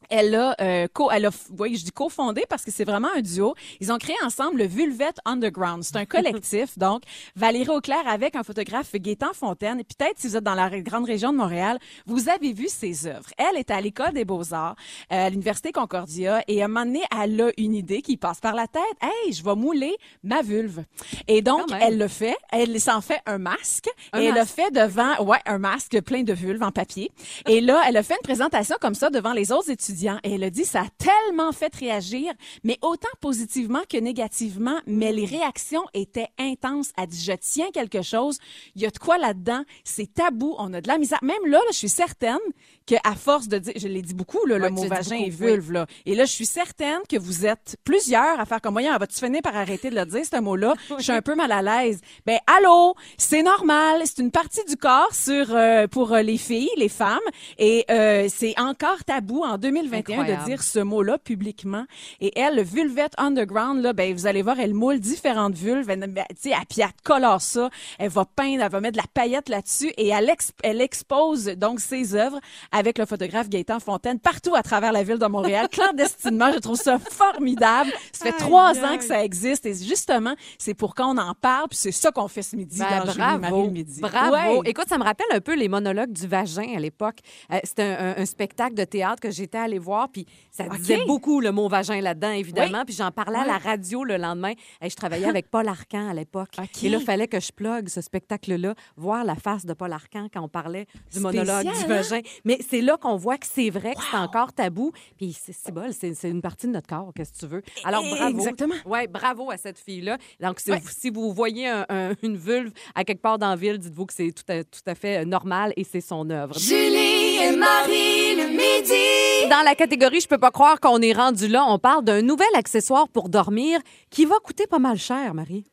[0.10, 3.22] elle a, euh, co, elle a, oui, je dis cofondé parce que c'est vraiment un
[3.22, 3.56] duo.
[3.80, 5.84] Ils ont créé ensemble le Vulvette Underground.
[5.84, 7.04] C'est un collectif, donc
[7.36, 9.80] Valérie Auclair avec un photographe Gaétan Fontaine.
[9.80, 13.08] Et Peut-être si vous êtes dans la grande région de Montréal, vous avez vu ses
[13.08, 13.30] œuvres.
[13.38, 14.75] Elle est à l'école des beaux-arts,
[15.12, 18.39] euh, à l'université Concordia, et à un moment donné, elle a une idée qui passe
[18.39, 18.82] par la tête.
[19.01, 20.84] Hey, je vais mouler ma vulve.
[21.27, 22.36] Et donc, elle le fait.
[22.51, 23.89] Elle s'en fait un masque.
[24.13, 27.12] Un et elle le fait devant, ouais, un masque plein de vulves en papier.
[27.48, 29.87] Et là, elle a fait une présentation comme ça devant les autres étudiants.
[30.24, 35.12] Et elle a dit, ça a tellement fait réagir, mais autant positivement que négativement, mais
[35.12, 36.91] les réactions étaient intenses.
[36.98, 38.38] Elle dit, je tiens quelque chose.
[38.75, 39.63] Il y a de quoi là-dedans.
[39.84, 40.56] C'est tabou.
[40.58, 41.20] On a de la misère.
[41.22, 42.38] Même là, là, je suis certaine
[42.86, 45.29] que à force de dire, je l'ai dit beaucoup, là, Ouais, le mot vagin et
[45.29, 45.51] beaucoup, oui.
[45.51, 45.86] vulve, là.
[46.06, 48.98] Et là, je suis certaine que vous êtes plusieurs à faire comme moyen.
[48.98, 50.74] Va-tu finir par arrêter de le dire, ce mot-là?
[50.98, 52.00] Je suis un peu mal à l'aise.
[52.25, 52.96] Ben, allô?
[53.17, 54.01] C'est normal.
[54.06, 57.20] C'est une partie du corps sur, euh, pour euh, les filles, les femmes.
[57.58, 60.42] Et, euh, c'est encore tabou en 2021 Incroyable.
[60.44, 61.86] de dire ce mot-là publiquement.
[62.22, 65.90] Et elle, le Vulvette Underground, là, ben, vous allez voir, elle moule différentes vulves.
[65.90, 67.70] Elle, ben, elle, elle colore ça.
[68.00, 71.46] Elle va peindre, elle va mettre de la paillette là-dessus et elle, ex- elle expose
[71.46, 72.40] donc ses œuvres
[72.72, 76.52] avec le photographe Gaëtan Fontaine partout à travers la ville de Montréal, clandestinement.
[76.54, 77.92] Je trouve ça formidable.
[78.12, 78.86] Ça fait Aïe, trois aïe.
[78.86, 82.28] ans que ça existe et justement, c'est pour qu'on en parle puis c'est ça qu'on
[82.28, 84.02] fait ce midi Ben, dans bravo, midi.
[84.02, 84.34] bravo.
[84.62, 84.70] Ouais.
[84.70, 87.18] Écoute, ça me rappelle un peu les monologues du vagin à l'époque.
[87.52, 91.06] Euh, C'était un, un- un spectacle de théâtre que j'étais allée voir, puis ça disait
[91.06, 92.80] beaucoup le mot vagin là-dedans, évidemment.
[92.80, 92.86] Oui.
[92.88, 94.54] Puis j'en parlais à la radio le lendemain.
[94.82, 96.50] Et je travaillais avec Paul Arcan à l'époque.
[96.84, 100.28] Et là, il fallait que je plug ce spectacle-là, voir la face de Paul Arcan
[100.34, 102.02] quand on parlait du monologue Spécial, du hein?
[102.02, 102.22] vagin.
[102.46, 104.91] Mais c'est là qu'on voit que c'est vrai que c'est encore tabou.
[105.18, 107.62] Puis c'est bol, c'est une partie de notre corps, qu'est-ce que tu veux?
[107.84, 108.38] Alors bravo.
[108.38, 108.76] Exactement.
[108.86, 110.18] Ouais, bravo à cette fille-là.
[110.41, 110.80] Donc, si, Ouais.
[110.80, 114.06] vous, si vous voyez un- un- une vulve à quelque part dans la ville, dites-vous
[114.06, 116.58] que c'est tout à, tout à fait euh, normal et c'est son œuvre.
[116.58, 117.16] Julie
[117.58, 119.50] Marie le midi.
[119.50, 122.47] Dans la catégorie Je peux pas croire qu'on est rendu là, on parle d'un nouvel
[122.56, 125.63] accessoire pour dormir qui va coûter pas mal cher, Marie.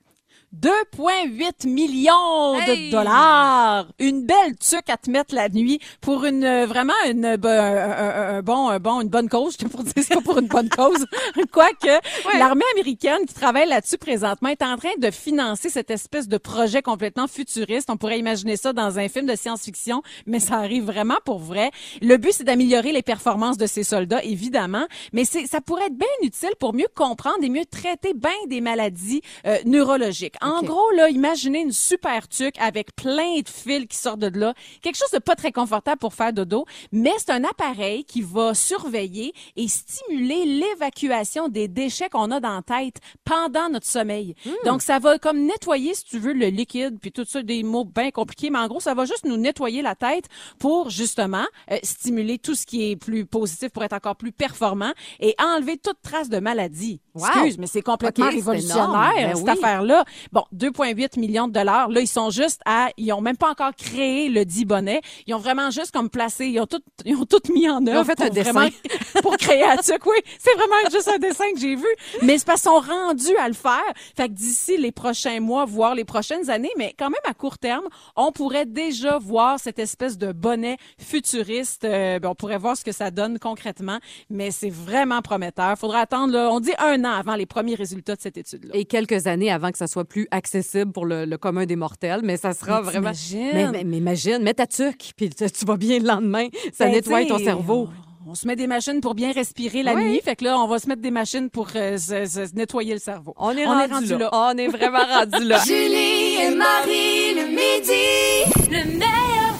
[0.60, 2.88] 2,8 millions Hey!
[2.88, 3.86] de dollars.
[3.98, 8.36] Une belle tuque à te mettre la nuit pour une euh, vraiment une euh, ben,
[8.36, 9.54] un, bon un bon une bonne cause.
[9.58, 11.06] Je te pour dire c'est pas pour une bonne cause.
[11.52, 16.38] Quoique l'armée américaine qui travaille là-dessus présentement est en train de financer cette espèce de
[16.38, 17.90] projet complètement futuriste.
[17.90, 21.70] On pourrait imaginer ça dans un film de science-fiction, mais ça arrive vraiment pour vrai.
[22.00, 25.98] Le but c'est d'améliorer les performances de ces soldats évidemment, mais c'est ça pourrait être
[25.98, 30.36] bien utile pour mieux comprendre et mieux traiter bien des maladies euh, neurologiques.
[30.44, 34.54] En gros, là, imaginez une super tuque avec plein de fils qui sortent de là.
[34.82, 38.54] Quelque chose de pas très confortable pour faire dodo, mais c'est un appareil qui va
[38.54, 44.34] surveiller et stimuler l'évacuation des déchets qu'on a dans la tête pendant notre sommeil.
[44.64, 47.84] Donc, ça va comme nettoyer, si tu veux, le liquide, puis tout ça, des mots
[47.84, 50.26] bien compliqués, mais en gros, ça va juste nous nettoyer la tête
[50.58, 54.92] pour, justement, euh, stimuler tout ce qui est plus positif pour être encore plus performant
[55.20, 57.00] et enlever toute trace de maladie.
[57.14, 57.26] Wow.
[57.26, 59.12] Excuse, mais c'est complètement révolutionnaire.
[59.14, 59.50] Ben cette oui.
[59.50, 60.04] affaire-là.
[60.34, 61.88] Bon, 2,8 millions de dollars.
[61.90, 65.00] Là, ils sont juste à, ils ont même pas encore créé le dit bonnet.
[65.28, 68.00] Ils ont vraiment juste comme placé, ils ont tout, ils ont tout mis en œuvre.
[68.00, 68.50] ont fait pour un dessin.
[68.52, 68.70] vraiment-
[69.22, 70.04] pour créer tuque.
[70.06, 71.86] Oui, c'est vraiment juste un dessin que j'ai vu.
[72.22, 73.78] Mais c'est parce qu'ils sont rendus à le faire.
[74.16, 77.58] Fait que d'ici les prochains mois, voire les prochaines années, mais quand même à court
[77.58, 77.84] terme,
[78.16, 81.84] on pourrait déjà voir cette espèce de bonnet futuriste.
[81.84, 83.98] Euh, ben, on pourrait voir ce que ça donne concrètement.
[84.30, 85.78] Mais c'est vraiment prometteur.
[85.78, 88.74] Faudra attendre, là, on dit un an avant les premiers résultats de cette étude-là.
[88.74, 92.20] Et quelques années avant que ça soit plus accessible pour le, le commun des mortels,
[92.24, 93.10] mais ça sera Mais vraiment.
[93.32, 96.48] Mais, mais- mais imagine, mets ta tuque, puis tu, vas bien le lendemain.
[96.72, 97.88] Ça Ben, nettoie ton cerveau.
[98.26, 100.04] On, on se met des machines pour bien respirer la Oui.
[100.04, 100.20] nuit.
[100.24, 102.98] Fait que là, on va se mettre des machines pour euh, se, se nettoyer le
[103.00, 103.34] cerveau.
[103.36, 104.18] On est, on est rendu, rendu là.
[104.18, 104.30] là.
[104.32, 105.58] On est vraiment rendu là.
[105.66, 108.70] Julie et Marie le midi.
[108.70, 109.53] Le meilleur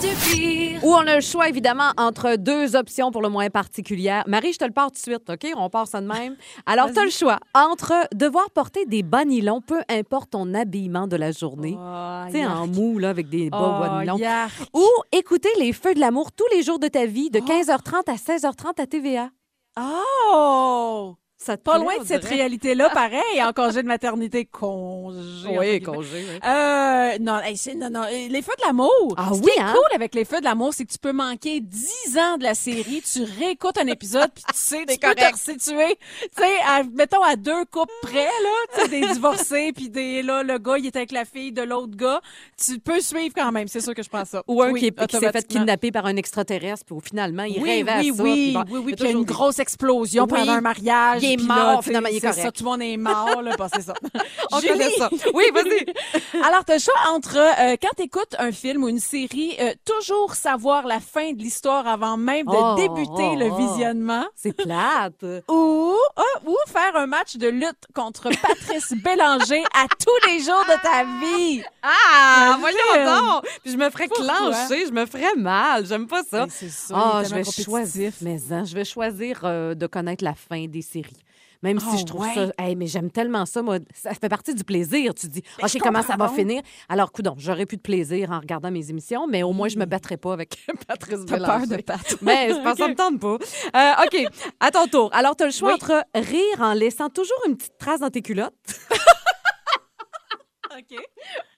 [0.85, 4.23] Ou on a le choix, évidemment, entre deux options pour le moins particulière.
[4.27, 5.47] Marie, je te le pars tout de suite, OK?
[5.57, 6.35] On part ça de même.
[6.65, 11.07] Alors, tu as le choix entre devoir porter des bas nylons, peu importe ton habillement
[11.07, 11.75] de la journée.
[11.77, 14.17] Oh, tu sais, en mou, là, avec des bas Oh, nylons.
[14.17, 14.53] yark.
[14.73, 18.15] Ou écouter les feux de l'amour tous les jours de ta vie, de 15h30 à
[18.15, 19.29] 16h30 à TVA.
[19.79, 21.15] Oh!
[21.37, 24.45] Ça te Pas loin de cette réalité-là, pareil, en congé de maternité.
[24.45, 25.57] Congé.
[25.59, 26.39] Oui, congé, oui.
[26.49, 29.13] Euh, non, hey, non, non, les feux de l'amour.
[29.17, 29.73] Ah Ce oui, qui est hein?
[29.73, 32.55] cool avec les feux de l'amour, c'est que tu peux manquer 10 ans de la
[32.55, 36.83] série, tu réécoutes un épisode, puis tu sais, tu peux te resituer, tu sais, à-
[36.93, 40.77] mettons à deux couples près, là, tu sais, des divorcés, puis des, là, le gars,
[40.77, 42.21] il est avec la fille de l'autre gars,
[42.65, 44.41] tu peux suivre quand même, c'est sûr que je pense ça.
[44.47, 47.61] Ou un Oui, qui, est- qui s'est fait kidnapper par un extraterrestre, puis finalement, il
[47.61, 48.23] oui, rêvait oui, à ça.
[48.23, 51.21] oui, puis bon, oui, puis il y a une grosse explosion pendant un mariage.
[51.25, 52.41] Il est mort, finalement, il est correct.
[52.41, 53.93] ça, tout le monde est mort, là, bon, c'est ça.
[54.51, 54.73] On Julie!
[54.73, 55.09] connaît ça.
[55.33, 55.85] Oui, vas-y.
[56.43, 60.35] Alors, t'as le choix entre, euh, quand t'écoutes un film ou une série, euh, toujours
[60.35, 63.55] savoir la fin de l'histoire avant même de Oh, débuter oh, le oh.
[63.55, 64.25] visionnement.
[64.35, 65.23] C'est plate.
[65.49, 70.63] Ou, ah, ou faire un match de lutte contre Patrice Bélanger à tous les jours
[70.67, 71.63] de ta vie.
[71.81, 73.45] Ah, voyons donc.
[73.63, 75.85] Puis je me ferais clencher, je me ferais mal.
[75.85, 76.45] J'aime pas ça.
[76.49, 78.11] C'est ça, Ah, est je vais choisir.
[78.21, 81.14] Mais hein, je vais choisir euh, de connaître la fin des séries.
[81.65, 82.33] Même Oh, si je trouve ouais.
[82.33, 85.13] ça, Hey, mais j'aime tellement ça, moi, ça fait partie du plaisir.
[85.13, 86.61] Tu dis, Ben, ok, comment ça va finir?
[86.89, 89.85] Alors, coudon, j'aurais plus de plaisir en regardant mes émissions, mais au moins je me
[89.85, 92.17] battrais pas avec Patrice T'as peur de Pat.
[92.21, 93.37] Mais c'est pas ça me tente pas.
[93.75, 95.09] Euh, ok, à ton tour.
[95.13, 95.75] Alors, tu as le choix Oui.
[95.75, 98.53] entre rire en laissant toujours une petite trace dans tes culottes
[100.77, 100.97] OK.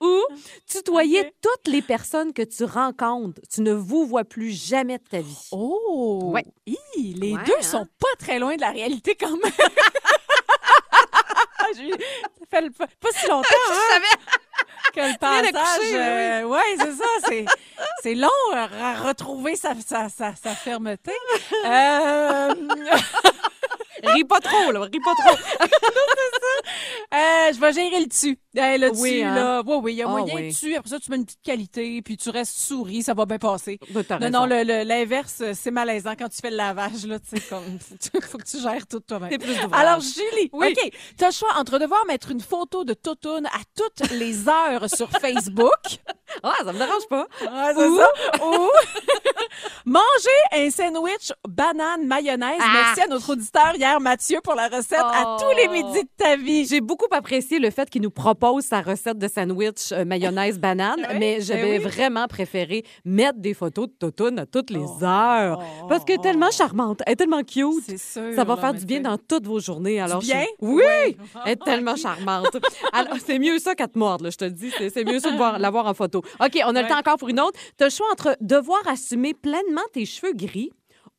[0.02, 0.22] ou
[0.68, 3.42] tutoyer toutes les personnes que tu rencontres.
[3.52, 5.48] Tu ne vous vois plus jamais de ta vie.
[5.52, 6.32] Oh!
[6.34, 6.46] Ouais.
[6.66, 7.62] Hi, les Ouais, deux hein?
[7.64, 9.52] sont pas très loin de la réalité quand même.
[11.68, 11.74] Ça
[12.50, 14.00] fait le- pas pas si longtemps, hein,
[14.94, 15.52] que le passage.
[15.52, 17.06] d'accoucher, oui, euh, ouais, c'est ça.
[17.28, 17.46] C'est,
[18.02, 21.12] c'est long à à retrouver sa, sa, sa, sa fermeté.
[21.66, 22.54] Euh,
[24.04, 24.82] Ris pas trop, là.
[24.82, 25.38] Ris pas trop.
[27.14, 28.38] euh, je vais gérer le dessus.
[28.58, 29.36] Euh, le Oui, dessus, hein?
[29.36, 29.64] là.
[29.66, 30.48] Oui, oui, il y a Ah, moyen oui.
[30.50, 30.76] dessus.
[30.76, 33.80] Après ça, tu mets une petite qualité, puis tu restes souris, ça va bien passer.
[33.92, 37.20] Ben, t'as Non, non, le- le- l'inverse, c'est malaisant quand tu fais le lavage, là,
[37.20, 37.64] tu sais, comme,
[38.22, 39.32] faut, que tu gères tout toi-même.
[39.72, 40.74] Alors, Julie, Oui.
[40.76, 44.48] OK, tu as le choix entre devoir mettre une photo de Totoun à toutes les
[44.48, 45.70] heures sur Facebook.
[46.44, 47.26] Ah, ça me dérange pas.
[47.40, 47.48] C'est
[47.98, 48.10] ça.
[48.46, 48.70] Ou
[49.86, 52.60] manger un sandwich banane mayonnaise.
[52.62, 52.72] Ah.
[52.74, 55.38] Merci à notre auditeur hier, Mathieu, pour la recette à Oh.
[55.42, 56.66] tous les midis de ta vie.
[56.66, 61.06] J'ai beaucoup apprécié le fait qu'il nous propose sa recette de sandwich euh, mayonnaise banane,
[61.10, 61.90] Oui, mais j'avais ben oui.
[61.92, 65.04] vraiment préféré mettre des photos de Totoun à toutes les Oh.
[65.04, 65.60] heures.
[65.90, 67.84] Parce qu'elle est tellement charmante, elle est tellement cute.
[67.86, 68.34] C'est sûr.
[68.36, 70.00] Ça va là, faire du bien dans toutes vos journées.
[70.00, 70.44] Alors, bien?
[70.62, 71.18] je- Oui!
[71.46, 72.56] Elle est tellement charmante.
[72.94, 74.72] Alors, c'est mieux ça qu'à te mordre, là, je te le dis.
[74.78, 76.17] C'est c'est mieux ça de voir- l'avoir en photo.
[76.40, 77.60] OK, on a le temps encore pour une autre.
[77.78, 80.72] Tu as le choix entre devoir assumer pleinement tes cheveux gris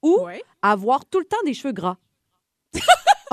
[0.03, 0.43] ou Ouais.
[0.63, 1.97] avoir tout le temps des cheveux gras.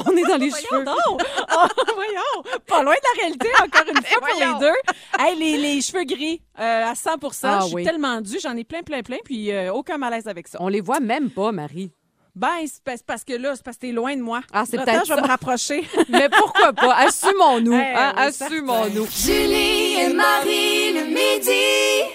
[0.06, 0.84] on est dans les Voyons cheveux.
[0.86, 0.97] donc!
[1.08, 2.60] Oh, voyons!
[2.67, 4.75] Pas loin de la réalité, encore une fois, pour les deux.
[5.19, 7.12] Hey, les, les cheveux gris, euh, à 100
[7.43, 7.84] Ah Je suis oui.
[7.84, 10.58] tellement dû, j'en ai plein, plein, plein, puis euh, aucun malaise avec ça.
[10.62, 11.91] On les voit même pas, Marie.
[12.36, 14.41] Ben, c'est parce- que là, c'est parce que t'es loin de moi.
[14.51, 15.21] Ah, c'est peut-être je vais ça.
[15.21, 15.88] me rapprocher.
[16.10, 16.93] Mais pourquoi pas?
[16.95, 17.73] Assumons-nous.
[17.73, 19.08] Hein, oui, Assumons-nous.
[19.10, 22.14] Julie et Marie le midi.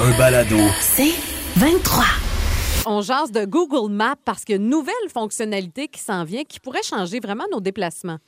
[0.00, 0.56] Un balado.
[0.80, 1.10] C'est
[1.56, 2.04] 23.
[2.86, 6.44] On jase de Google Maps parce qu'il y a une nouvelle fonctionnalité qui s'en vient
[6.44, 8.18] qui pourrait changer vraiment nos déplacements.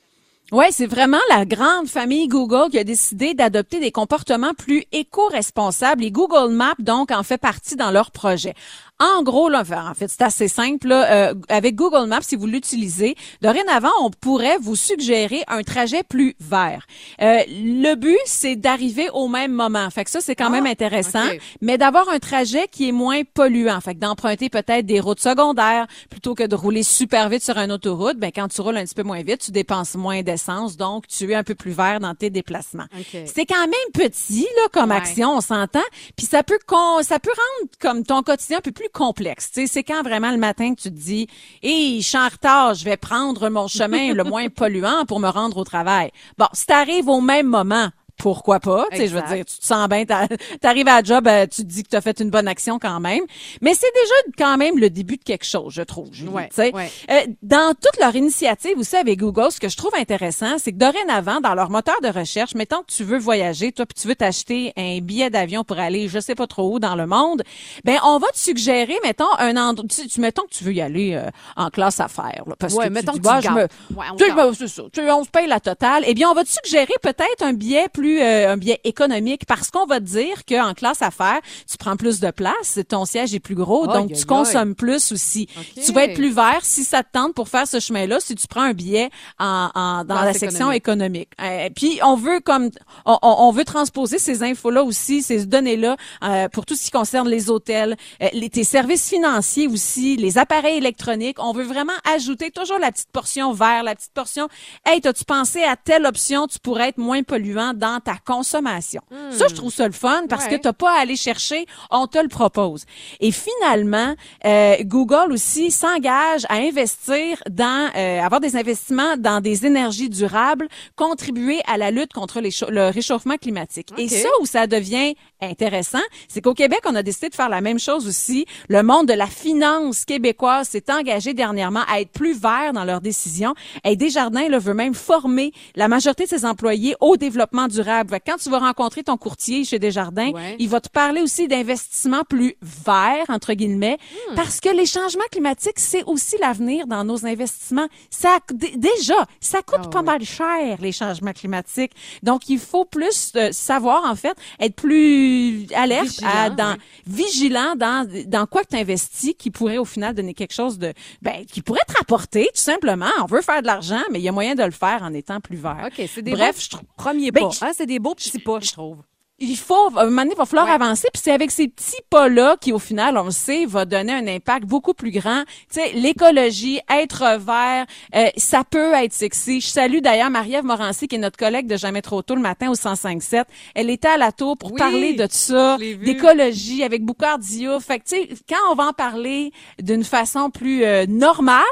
[0.51, 6.03] Ouais, c'est vraiment la grande famille Google qui a décidé d'adopter des comportements plus éco-responsables
[6.03, 8.53] et Google Maps donc en fait partie dans leur projet.
[9.01, 10.87] En gros, là, en fait, c'est assez simple.
[10.87, 16.03] là, euh, avec Google Maps, si vous l'utilisez, dorénavant, on pourrait vous suggérer un trajet
[16.03, 16.85] plus vert.
[17.21, 19.89] Euh, le but, c'est d'arriver au même moment.
[19.89, 21.39] Fait que ça, c'est quand même intéressant, ok.
[21.61, 23.81] mais d'avoir un trajet qui est moins polluant.
[23.81, 27.71] Fait que d'emprunter peut-être des routes secondaires plutôt que de rouler super vite sur une
[27.71, 28.17] autoroute.
[28.17, 31.31] Ben quand tu roules un petit peu moins vite, tu dépenses moins d'essence, donc tu
[31.31, 32.85] es un peu plus vert dans tes déplacements.
[32.97, 33.21] OK.
[33.25, 34.97] C'est quand même petit là comme Ouais.
[34.97, 35.79] action, on s'entend.
[36.15, 39.51] Puis ça peut con- ça peut rendre comme ton quotidien un peu plus complexe.
[39.51, 41.27] Tu c'est quand vraiment le matin que tu te dis,
[41.63, 45.29] hé, je suis en retard, je vais prendre mon chemin le moins polluant pour me
[45.29, 46.11] rendre au travail.
[46.37, 47.89] Bon, si t'arrives au même moment,
[48.21, 48.85] pourquoi pas?
[48.91, 50.27] Tu sais, je veux dire, tu te sens bien, t'a-
[50.61, 52.79] t'arrives à la job, euh, tu te dis que tu as fait une bonne action
[52.79, 53.23] quand même.
[53.61, 56.09] Mais c'est déjà quand même le début de quelque chose, je trouve.
[56.13, 56.73] Julie, Ouais, tu sais.
[56.73, 56.89] ouais.
[57.09, 60.77] Euh, dans toute leur initiative aussi avec Google, ce que je trouve intéressant, c'est que
[60.77, 64.15] dorénavant, dans leur moteur de recherche, mettons que tu veux voyager, toi, puis tu veux
[64.15, 67.43] t'acheter un billet d'avion pour aller, je sais pas trop où dans le monde,
[67.83, 70.81] ben on va te suggérer, mettons, un endroit, tu, tu- mettons que tu veux y
[70.81, 73.41] aller euh, en classe affaires, là, parce Ouais, que mettons tu dis, que tu bah,
[73.41, 73.67] je me,
[74.11, 74.83] on tu ça.
[74.93, 76.03] Sais, on se paye la totale.
[76.05, 79.69] Eh bien, on va te suggérer peut-être un billet plus, euh, un billet économique parce
[79.71, 83.39] qu'on va te dire qu'en classe affaires, tu prends plus de place, ton siège est
[83.39, 85.47] plus gros, donc tu consommes plus aussi.
[85.85, 88.47] Tu vas être plus vert si ça te tente pour faire ce chemin-là, si tu
[88.47, 91.29] prends un billet en, en- dans la section économique.
[91.41, 92.69] Euh, puis on veut comme
[93.05, 97.27] on, on- veut transposer ces infos-là aussi, ces données-là euh, pour tout ce qui concerne
[97.29, 101.37] les hôtels, euh, les, tes services financiers aussi, les appareils électroniques.
[101.39, 104.47] On veut vraiment ajouter toujours la petite portion vert, la petite portion.
[104.85, 109.01] Hey, t'as-tu pensé à telle option, tu pourrais être moins polluant dans ta consommation.
[109.31, 110.57] Ça, je trouve ça le fun parce Ouais.
[110.57, 112.85] que t'as pas à aller chercher, on te le propose.
[113.19, 119.65] Et finalement, euh, Google aussi s'engage à investir dans, euh, avoir des investissements dans des
[119.65, 123.89] énergies durables, contribuer à la lutte contre les le réchauffement climatique.
[123.97, 127.61] Et ça où ça devient intéressant, c'est qu'au Québec, on a décidé de faire la
[127.61, 128.45] même chose aussi.
[128.69, 133.01] Le monde de la finance québécoise s'est engagé dernièrement à être plus vert dans leurs
[133.01, 133.53] décisions.
[133.83, 137.90] Et Desjardins là, veut même former la majorité de ses employés au développement durable.
[138.03, 140.55] Que Quand tu vas rencontrer ton courtier chez Desjardins, Ouais.
[140.59, 143.97] il va te parler aussi d'investissements plus verts, entre guillemets,
[144.29, 144.35] Hmm.
[144.35, 147.87] parce que les changements climatiques, c'est aussi l'avenir dans nos investissements.
[148.09, 148.37] Ça,
[148.75, 151.91] déjà, ça coûte Ah pas mal cher, les changements climatiques.
[152.23, 156.75] Donc, il faut plus euh, savoir, en fait, être plus alerte, Vigilant, à, dans,
[157.05, 160.93] vigilant dans, dans quoi que tu investis qui pourrait au final donner quelque chose de,
[161.21, 163.09] ben, qui pourrait te rapporter, tout simplement.
[163.21, 165.39] On veut faire de l'argent, mais il y a moyen de le faire en étant
[165.39, 165.87] plus vert.
[165.87, 167.65] OK, c'est des Bref, je trouve premiers Ben, pas.
[167.67, 168.97] hein, c'est des beaux petits pas, je trouve.
[169.43, 170.73] il faut, à un moment donné, il va falloir Ouais.
[170.73, 171.07] avancer.
[171.11, 174.27] Puis c'est avec ces petits pas-là qui, au final, on le sait, va donner un
[174.27, 175.43] impact beaucoup plus grand.
[175.73, 179.59] Tu sais, l'écologie, être vert, euh, ça peut être sexy.
[179.59, 182.69] Je salue d'ailleurs Marie-Ève Morancy, qui est notre collègue de Jamais trop tôt le matin
[182.69, 183.45] au 105.7.
[183.73, 186.05] Elle était à la tour pour Oui, parler de ça, l'ai vu.
[186.05, 187.83] d'écologie avec Boucard Diouf.
[187.85, 191.63] Fait que, tu sais, quand on va en parler d'une façon plus euh, normale,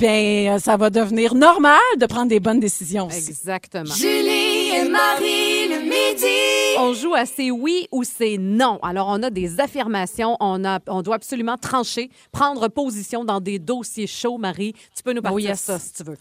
[0.00, 3.28] ben, euh, ça va devenir normal de prendre des bonnes décisions aussi.
[3.28, 3.84] Exactement.
[4.74, 6.76] Et Marie le midi.
[6.78, 8.78] On joue à c'est oui ou c'est non.
[8.82, 10.36] Alors, on a des affirmations.
[10.40, 14.74] On, a, on doit absolument trancher, prendre position dans des dossiers chauds, Marie.
[14.96, 15.60] Tu peux nous partir Oh, yes.
[15.60, 16.16] ça, si tu veux.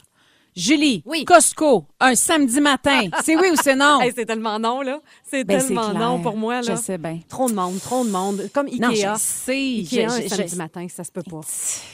[0.55, 1.25] Julie, Oui.
[1.25, 3.99] Costco, un samedi matin, c'est oui ou c'est non?
[4.01, 4.99] Hey, c'est tellement non, là.
[5.29, 6.75] C'est Ben, tellement non pour moi, là.
[6.75, 7.19] Je sais bien.
[7.27, 8.49] Trop de monde, trop de monde.
[8.53, 8.79] Comme Ikea.
[8.79, 9.53] Non, je sais.
[9.57, 11.41] Ikea, Je- un je- samedi je- matin, ça se peut pas.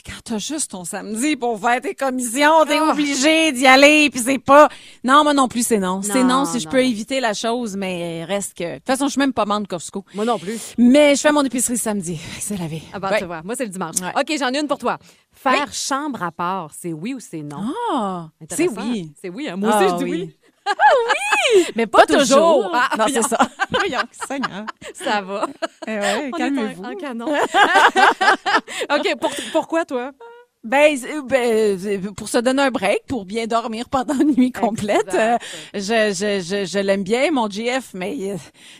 [0.05, 2.91] Quand t'as juste ton samedi pour faire tes commissions, t'es Ah.
[2.91, 4.67] obligé d'y aller, puis c'est pas...
[5.03, 6.01] Non, moi non plus, c'est non.
[6.01, 8.63] C'est Non, non si je peux éviter la chose, mais reste que...
[8.73, 10.03] De toute façon, je suis même pas membre de Costco.
[10.13, 10.59] Moi non plus.
[10.77, 12.19] Mais je fais mon épicerie samedi.
[12.39, 12.81] C'est la vie.
[12.93, 13.19] Ah ben, Ouais.
[13.19, 13.41] tu vois.
[13.43, 13.95] Moi, c'est le dimanche.
[14.01, 14.11] Ouais.
[14.19, 14.97] OK, j'en ai une pour toi.
[15.33, 17.73] Faire chambre à part, c'est oui ou c'est non?
[17.93, 19.13] Ah, c'est oui.
[19.21, 19.47] C'est oui.
[19.47, 19.55] hein.
[19.55, 20.35] Moi aussi, Ah, je dis oui.
[20.35, 20.35] oui.
[21.75, 22.69] Mais pas, Pas toujours.
[22.73, 23.37] Ah, non, c'est ça.
[23.71, 24.65] Voyons, Seigneur.
[24.93, 25.47] Ça va.
[25.87, 26.95] Eh ouais, calmez-vous.
[26.97, 27.25] canon.
[28.91, 30.11] OK, pour- pourquoi, toi?
[30.65, 35.07] Ben, c'est- ben, pour se donner un break, pour bien dormir pendant une nuit complète.
[35.13, 35.37] Euh,
[35.73, 38.35] je je, je, je l'aime bien, mon GF, mais euh,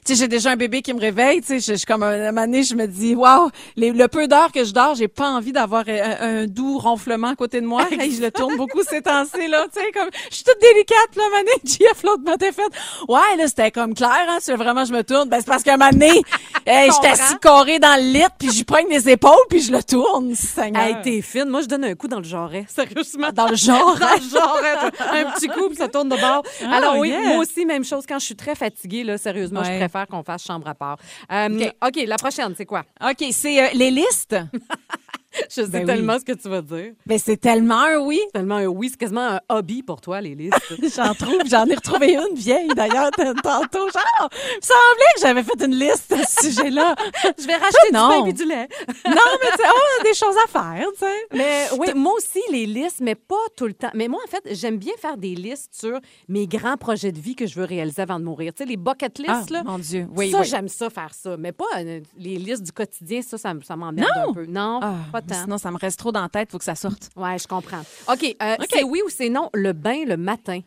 [0.06, 1.40] tu sais, j'ai déjà un bébé qui me réveille.
[1.40, 4.52] Tu sais, je, je comme un moment donné, je me dis, waouh, le peu d'heures
[4.52, 7.88] que je dors, j'ai pas envie d'avoir un, un doux ronflement à côté de moi.
[8.00, 9.66] Hey, je le tourne beaucoup ces temps-ci là.
[9.74, 11.52] Tu sais, comme je suis toute délicate là, mané.
[11.64, 12.62] GF l'autre matin fait,
[13.08, 14.26] ouais, là c'était comme clair.
[14.28, 15.30] Hein, c'est vraiment je me tourne.
[15.30, 16.12] Ben c'est parce qu'un moment donné,
[16.66, 19.82] hey, j'étais assis carré dans le lit, puis j'y prends les épaules, puis je le
[19.82, 20.36] tourne.
[20.36, 20.82] Seigneur.
[20.84, 21.46] Hey, t'es fine.
[21.50, 22.66] Moi, je donne un coup dans le jarret.
[22.70, 23.30] Sérieusement?
[23.34, 23.98] Dans le genre.
[23.98, 25.24] Dans le jarret.
[25.24, 26.44] un petit coup, puis ça tourne de bord.
[26.64, 27.20] Ah, Alors oui, yeah.
[27.30, 28.06] moi aussi, même chose.
[28.08, 30.98] Quand je suis très fatiguée, là, sérieusement, je préfère qu'on fasse chambre à part.
[31.32, 31.76] Euh, OK.
[31.88, 32.84] OK, la prochaine, c'est quoi?
[33.02, 34.36] OK, c'est euh, les listes.
[35.50, 35.86] Je sais Ben oui.
[35.86, 36.94] tellement ce que tu vas dire.
[37.06, 38.20] Ben c'est tellement un oui.
[38.34, 40.56] Tellement un oui, c'est quasiment un hobby pour toi, les listes.
[40.96, 43.90] J'en trouve, j'en ai retrouvé une vieille d'ailleurs tantôt.
[43.90, 46.96] Genre, il me semblait que j'avais fait une liste à ce sujet-là.
[47.40, 48.10] je vais racheter du non.
[48.10, 48.68] pain et du lait.
[49.06, 51.28] non, mais tu sais, oh, des choses à faire, tu sais.
[51.34, 53.90] Mais oui, moi aussi, les listes, mais pas tout le temps.
[53.94, 57.36] Mais moi, en fait, j'aime bien faire des listes sur mes grands projets de vie
[57.36, 58.54] que je veux réaliser avant de mourir.
[58.54, 59.64] Tu sais, les bucket lists, Ah, là.
[59.64, 60.08] mon Dieu.
[60.16, 60.48] Oui, ça, oui.
[60.48, 61.36] j'aime ça faire ça.
[61.38, 64.30] Mais pas euh, les listes du quotidien, ça, ça, ça m'emmerde Non.
[64.30, 64.46] un peu.
[64.46, 67.10] Non, Ah, pas Sinon, ça me reste trop dans la tête, faut que ça sorte.
[67.16, 67.82] Ouais, je comprends.
[68.08, 70.62] OK, euh, c'est oui ou c'est non, le bain le matin?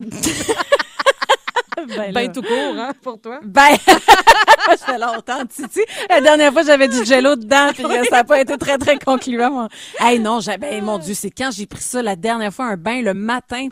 [1.88, 3.38] Ben, Ben tout court, hein, pour toi.
[3.44, 3.76] Ben,
[4.70, 5.80] ça fait longtemps, Titi.
[6.08, 8.98] La dernière fois, j'avais du jello dedans, puis euh, ça n'a pas été très, très
[8.98, 9.50] concluant.
[9.50, 9.68] moi.
[10.00, 13.02] Hey, non, j'avais, mon Dieu, c'est quand j'ai pris ça la dernière fois, un bain
[13.02, 13.68] le matin.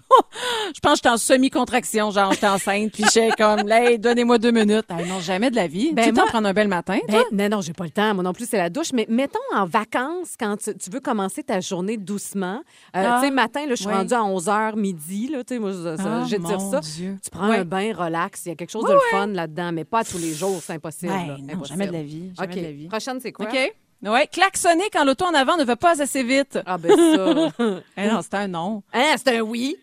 [0.74, 4.50] je pense que j'étais en semi-contraction, genre, j'étais enceinte, puis j'ai comme, hey, donnez-moi deux
[4.50, 4.86] minutes.
[4.90, 5.92] Hey, non, jamais de la vie.
[5.92, 7.24] Ben, tu le temps moi- de prendre un bel matin, Ben, toi?
[7.32, 8.14] non, non, j'ai pas le temps.
[8.14, 8.92] Moi non plus, c'est la douche.
[8.92, 12.60] Mais mettons en vacances, quand tu, tu veux commencer ta journée doucement.
[12.96, 13.92] euh, Ah, tu sais, matin, là, je suis oui.
[13.94, 15.28] rendue à 11h midi.
[15.32, 16.80] Là, tu sais, moi, ça- Ah, dire mon ça.
[16.80, 17.16] Dieu.
[17.22, 18.42] Tu prends un bain relax.
[18.46, 20.60] Il y a quelque chose de fun là-dedans, mais pas tous les jours.
[20.64, 21.12] C'est impossible.
[21.12, 21.36] Ben, là.
[21.38, 21.66] non, Impossible.
[21.66, 22.32] jamais de la vie.
[22.36, 22.58] Jamais OK.
[22.60, 22.88] de la vie.
[22.88, 23.46] Prochaine, c'est quoi?
[23.46, 23.74] OK.
[24.02, 26.58] Ouais, klaxonner quand l'auto en avant ne va pas assez vite.
[26.66, 27.80] Ah, ben ça.
[27.96, 28.82] Eh non, c'est un non.
[28.92, 29.76] hein, c'est un oui.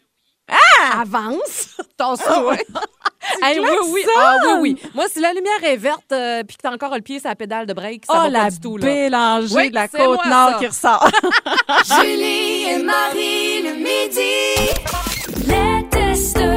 [0.48, 1.02] Ah!
[1.02, 1.78] Avance.
[1.98, 2.56] Tasse-toi.
[3.44, 4.02] Hey, oui, oui.
[4.18, 4.82] Ah, oui, oui.
[4.96, 7.36] Moi, si la lumière est verte euh, puis que t'as encore le pied sur la
[7.36, 8.78] pédale de break, ça oh, va la pas du tout.
[8.78, 8.86] Là.
[8.86, 10.58] bélangée Oui, de la moi, Côte-Nord ça.
[10.60, 11.10] qui ressort.
[12.02, 15.48] Julie et Marie le midi.
[15.48, 16.51] Les.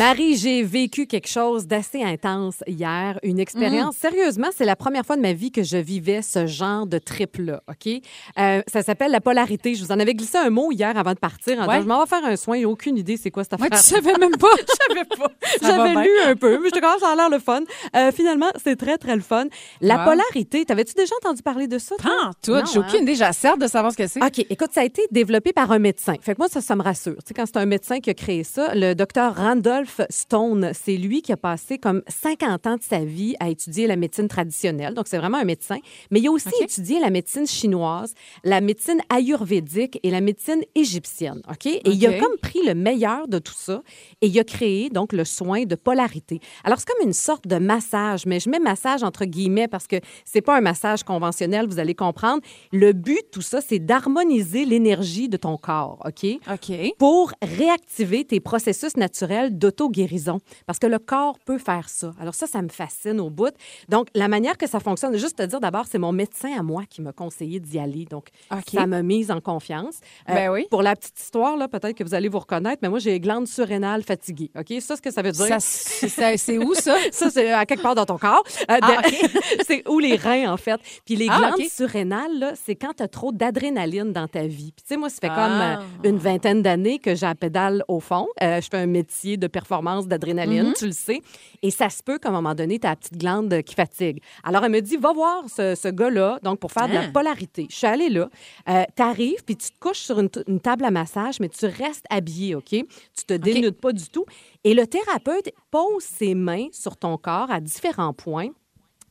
[0.00, 3.96] Marie, j'ai vécu quelque chose d'assez intense hier, une expérience.
[3.96, 7.62] Sérieusement, c'est la première fois de ma vie que je vivais ce genre de trip-là,
[7.68, 8.00] OK?
[8.38, 9.74] Euh, ça s'appelle la polarité.
[9.74, 11.80] Je vous en avais glissé un mot hier avant de partir en Ouais.
[11.80, 13.66] disant, je m'en vais faire un soin, j'ai aucune idée c'est quoi cette affaire.
[13.70, 14.48] Ouais, tu savais même pas.
[14.80, 15.30] Je savais pas.
[15.60, 16.02] J'avais bien.
[16.04, 17.60] lu un peu, mais je te ça a l'air le fun.
[17.94, 19.44] Euh, finalement, c'est très, très le fun.
[19.82, 20.04] La Wow.
[20.12, 21.96] polarité, t'avais-tu déjà entendu parler de ça?
[22.00, 22.30] toi?
[22.42, 22.52] Tout.
[22.52, 22.84] Non, J'ai hein?
[22.88, 23.14] aucune idée.
[23.16, 24.22] J'ai assez hâte de savoir ce que c'est.
[24.24, 26.14] OK, écoute, ça a été développé par un médecin.
[26.22, 27.16] Fait que moi, ça, ça me rassure.
[27.16, 30.96] Tu sais, quand c'est un médecin qui a créé ça, le docteur Randolph Stone, c'est
[30.96, 34.94] lui qui a passé comme 50 ans de sa vie à étudier la médecine traditionnelle.
[34.94, 35.78] Donc, c'est vraiment un médecin.
[36.10, 41.42] Mais il a aussi étudié la médecine chinoise, la médecine ayurvédique et la médecine égyptienne.
[41.50, 41.66] OK?
[41.66, 43.82] Et il a comme pris le meilleur de tout ça
[44.20, 46.40] et il a créé donc le soin de polarité.
[46.64, 49.96] Alors, c'est comme une sorte de massage, mais je mets massage entre guillemets parce que
[50.24, 52.42] c'est pas un massage conventionnel, vous allez comprendre.
[52.72, 56.38] Le but de tout ça, c'est d'harmoniser l'énergie de ton corps, OK?
[56.50, 56.72] OK.
[56.98, 60.38] Pour réactiver tes processus naturels d'auto-guérison.
[60.66, 62.12] Parce que le corps peut faire ça.
[62.20, 63.54] Alors ça, ça me fascine au bout.
[63.88, 66.84] Donc, la manière que ça fonctionne, juste te dire d'abord, c'est mon médecin à moi
[66.88, 68.04] qui m'a conseillé d'y aller.
[68.04, 68.62] Donc, OK.
[68.72, 69.96] ça m'a mise en confiance.
[70.28, 70.66] Euh, Ben oui.
[70.70, 73.20] Pour la petite histoire, là, peut-être que vous allez vous reconnaître, mais moi, j'ai les
[73.20, 74.50] glandes surrénales fatiguées.
[74.58, 74.72] OK?
[74.80, 75.46] Ça, ce que ça veut dire...
[75.60, 76.96] Ça, c'est où, ça?
[77.12, 78.42] Ça, c'est à quelque part dans ton corps.
[78.70, 79.02] Euh, Ah,
[79.66, 80.80] c'est où les reins, en fait.
[81.04, 84.72] Puis les Ah, glandes surrénales, c'est quand tu as trop d'adrénaline dans ta vie.
[84.72, 85.80] Puis tu sais, moi, ça fait Ah.
[86.00, 88.26] comme euh, une vingtaine d'années que j'ai pédale au fond.
[88.40, 90.74] Je fais un métier de performance d'adrénaline, Mhm.
[90.74, 91.20] tu le sais.
[91.62, 94.20] Et ça se peut qu'à un moment donné, tu as la petite glande qui fatigue.
[94.42, 97.10] Alors, elle me dit, va voir ce, ce gars-là, donc pour faire de la Hein?
[97.12, 97.66] polarité.
[97.70, 98.28] Je suis allée là.
[98.68, 102.06] Euh, tu arrives, puis tu te couches sur une, table à massage, mais tu restes
[102.10, 102.68] habillé, OK?
[102.70, 102.86] Tu
[103.26, 104.24] te dénudes pas du tout.
[104.64, 108.48] Et le thérapeute pose ses mains sur ton corps à différents points.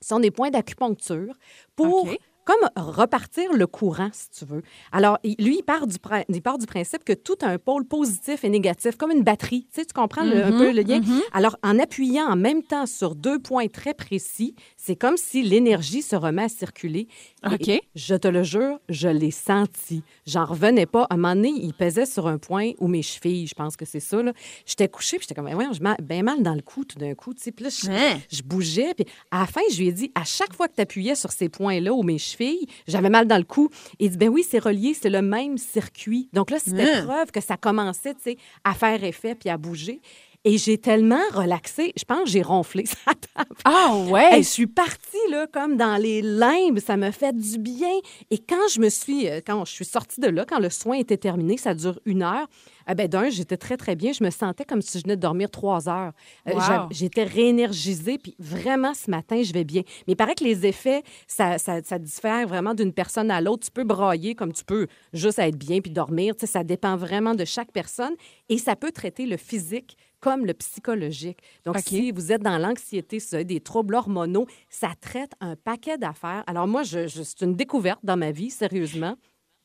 [0.01, 1.33] Ce sont des points d'acupuncture
[1.75, 2.09] pour.
[2.45, 4.63] Comme repartir le courant, si tu veux.
[4.91, 7.86] Alors, lui, il part, du, prin- il part du principe que tout a un pôle
[7.86, 9.67] positif et négatif, comme une batterie.
[9.73, 10.99] Tu sais, tu comprends le- un peu le lien?
[11.34, 16.02] Alors, en appuyant en même temps sur deux points très précis, c'est comme si l'énergie
[16.02, 17.08] se remet à circuler.
[17.52, 17.82] Et OK.
[17.95, 20.02] je te le jure, je l'ai senti.
[20.25, 21.04] J'en revenais pas.
[21.10, 23.86] À un moment donné, il pesait sur un point où mes chevilles, je pense que
[23.86, 24.17] c'est ça.
[24.65, 27.34] J'étais couchée, puis j'étais comme, voyons, mal- bien mal dans le cou tout d'un coup,
[27.36, 27.52] tu sais.
[27.52, 28.19] Puis là, je, Hein?
[28.32, 30.82] je bougeais, puis à la fin, je lui ai dit, à chaque fois que tu
[30.82, 32.38] appuyais sur ces points-là où mes chevilles,
[32.88, 33.69] j'avais mal dans le cou.
[33.99, 36.30] Il dit, ben oui, c'est relié, c'est le même circuit.
[36.34, 37.06] Donc là, c'était Hein?
[37.06, 40.02] preuve que ça commençait, tu sais, à faire effet puis à bouger.
[40.45, 43.56] Et j'ai tellement relaxé, je pense que j'ai ronflé sa table.
[43.65, 44.36] Ah, ouais?
[44.36, 47.91] Hey, je suis partie là comme dans les limbes, ça me fait du bien.
[48.32, 50.97] Et quand je me suis, euh, quand je suis sortie de là, quand le soin
[50.97, 52.47] était terminé, ça dure une heure.
[52.89, 54.13] eh ben d'un, j'étais très très bien.
[54.13, 56.13] Je me sentais comme si je venais de dormir trois heures.
[56.47, 56.88] Euh, Wow.
[56.91, 59.82] J'étais réénergisée, puis vraiment ce matin, je vais bien.
[60.08, 63.65] Mais il paraît que les effets, ça, ça, ça diffère vraiment d'une personne à l'autre.
[63.65, 66.34] Tu peux broyer comme tu peux juste être bien puis dormir.
[66.36, 68.13] Tu sais, ça dépend vraiment de chaque personne
[68.47, 71.39] et ça peut traiter le physique comme le psychologique.
[71.65, 75.55] Donc, si vous êtes dans l'anxiété, si vous avez des troubles hormonaux, ça traite un
[75.55, 76.43] paquet d'affaires.
[76.47, 79.15] Alors, moi, je, je- c'est une découverte dans ma vie, sérieusement.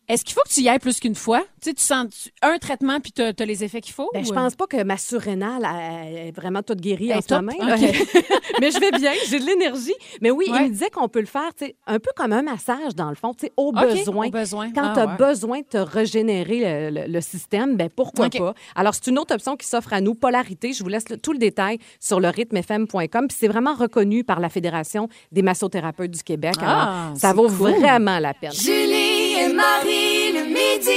[0.08, 1.40] Est-ce qu'il faut que tu y ailles plus qu'une fois?
[1.62, 4.10] Tu sais, tu sens tu- un traitement puis tu as, les effets qu'il faut?
[4.12, 5.66] Ben, je ou- pense pas que ma surrénale
[6.14, 7.42] est vraiment toute guérie Elle en est ce top?
[7.42, 7.54] moment.
[8.60, 9.94] Mais je vais bien, j'ai de l'énergie.
[10.20, 10.58] Mais oui, Ouais.
[10.60, 13.08] il me disait qu'on peut le faire tu sais, un peu comme un massage, dans
[13.08, 14.26] le fond, tu sais, au besoin.
[14.26, 14.70] au besoin.
[14.72, 15.16] Quand Ah, tu as ouais.
[15.16, 18.54] besoin de te régénérer le, le- le système, ben pourquoi pas?
[18.76, 20.72] Alors, c'est une autre option qui s'offre à nous, Polarité.
[20.72, 23.26] Je vous laisse le- tout le détail sur le rythmefm.com.
[23.28, 26.54] Puis c'est vraiment reconnu par la Fédération des massothérapeutes du Québec.
[26.60, 27.70] Ah, Alors, ça vaut cool.
[27.72, 28.52] vraiment la peine.
[28.52, 28.93] Julie
[29.54, 30.90] Marie le midi.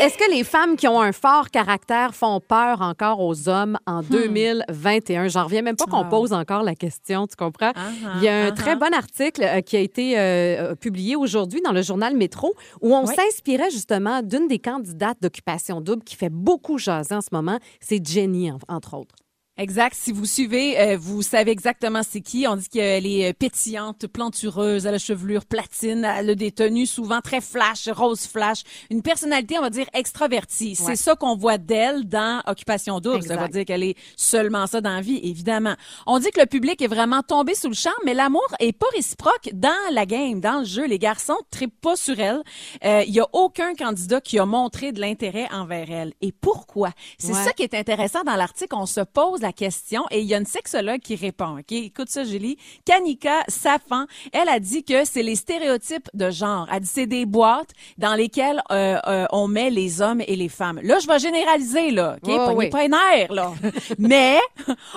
[0.00, 4.02] Est-ce que les femmes qui ont un fort caractère font peur encore aux hommes en
[4.02, 4.06] Hmm.
[4.10, 5.28] 2021?
[5.28, 6.08] J'en reviens même pas qu'on Ah.
[6.10, 7.72] pose encore la question, tu comprends?
[7.74, 8.76] Ah, Il y a un ah, très ah.
[8.76, 12.94] bon article euh, qui a été euh, euh, publié aujourd'hui dans le journal Métro où
[12.94, 17.58] on s'inspirait justement d'une des candidates d'occupation double qui fait beaucoup jaser en ce moment.
[17.80, 19.14] C'est Jenny, en- entre autres.
[19.56, 19.94] Exact.
[19.96, 22.44] Si vous suivez, euh, vous savez exactement c'est qui.
[22.48, 26.86] On dit qu'elle est euh, pétillante, plantureuse, a la chevelure platine, elle a des tenues
[26.86, 28.62] souvent très flash, rose flash.
[28.90, 30.74] Une personnalité, on va dire, extravertie.
[30.74, 33.22] C'est ça qu'on voit d'elle dans Occupation Double.
[33.22, 35.76] Ça veut dire qu'elle est seulement ça dans la vie, évidemment.
[36.08, 38.88] On dit que le public est vraiment tombé sous le charme, mais l'amour est pas
[38.92, 40.84] réciproque dans la game, dans le jeu.
[40.88, 42.42] Les garçons trippent pas sur elle.
[42.84, 46.12] Euh, Il y a aucun candidat qui a montré de l'intérêt envers elle.
[46.20, 46.90] Et pourquoi?
[47.18, 47.44] C'est Ouais.
[47.44, 48.74] ça qui est intéressant dans l'article.
[48.74, 51.58] On se pose la question et il y a une sexologue qui répond.
[51.58, 52.56] Ok, Écoute ça, Julie.
[52.86, 56.66] Kanika Safan, elle a dit que c'est les stéréotypes de genre.
[56.72, 60.48] Elle dit c'est des boîtes dans lesquelles euh, euh, on met les hommes et les
[60.48, 60.80] femmes.
[60.82, 62.16] Là, je vais généraliser, là.
[62.22, 62.32] OK?
[62.34, 62.70] Oh, oui.
[62.70, 63.52] pas un air, là.
[63.98, 64.38] Mais,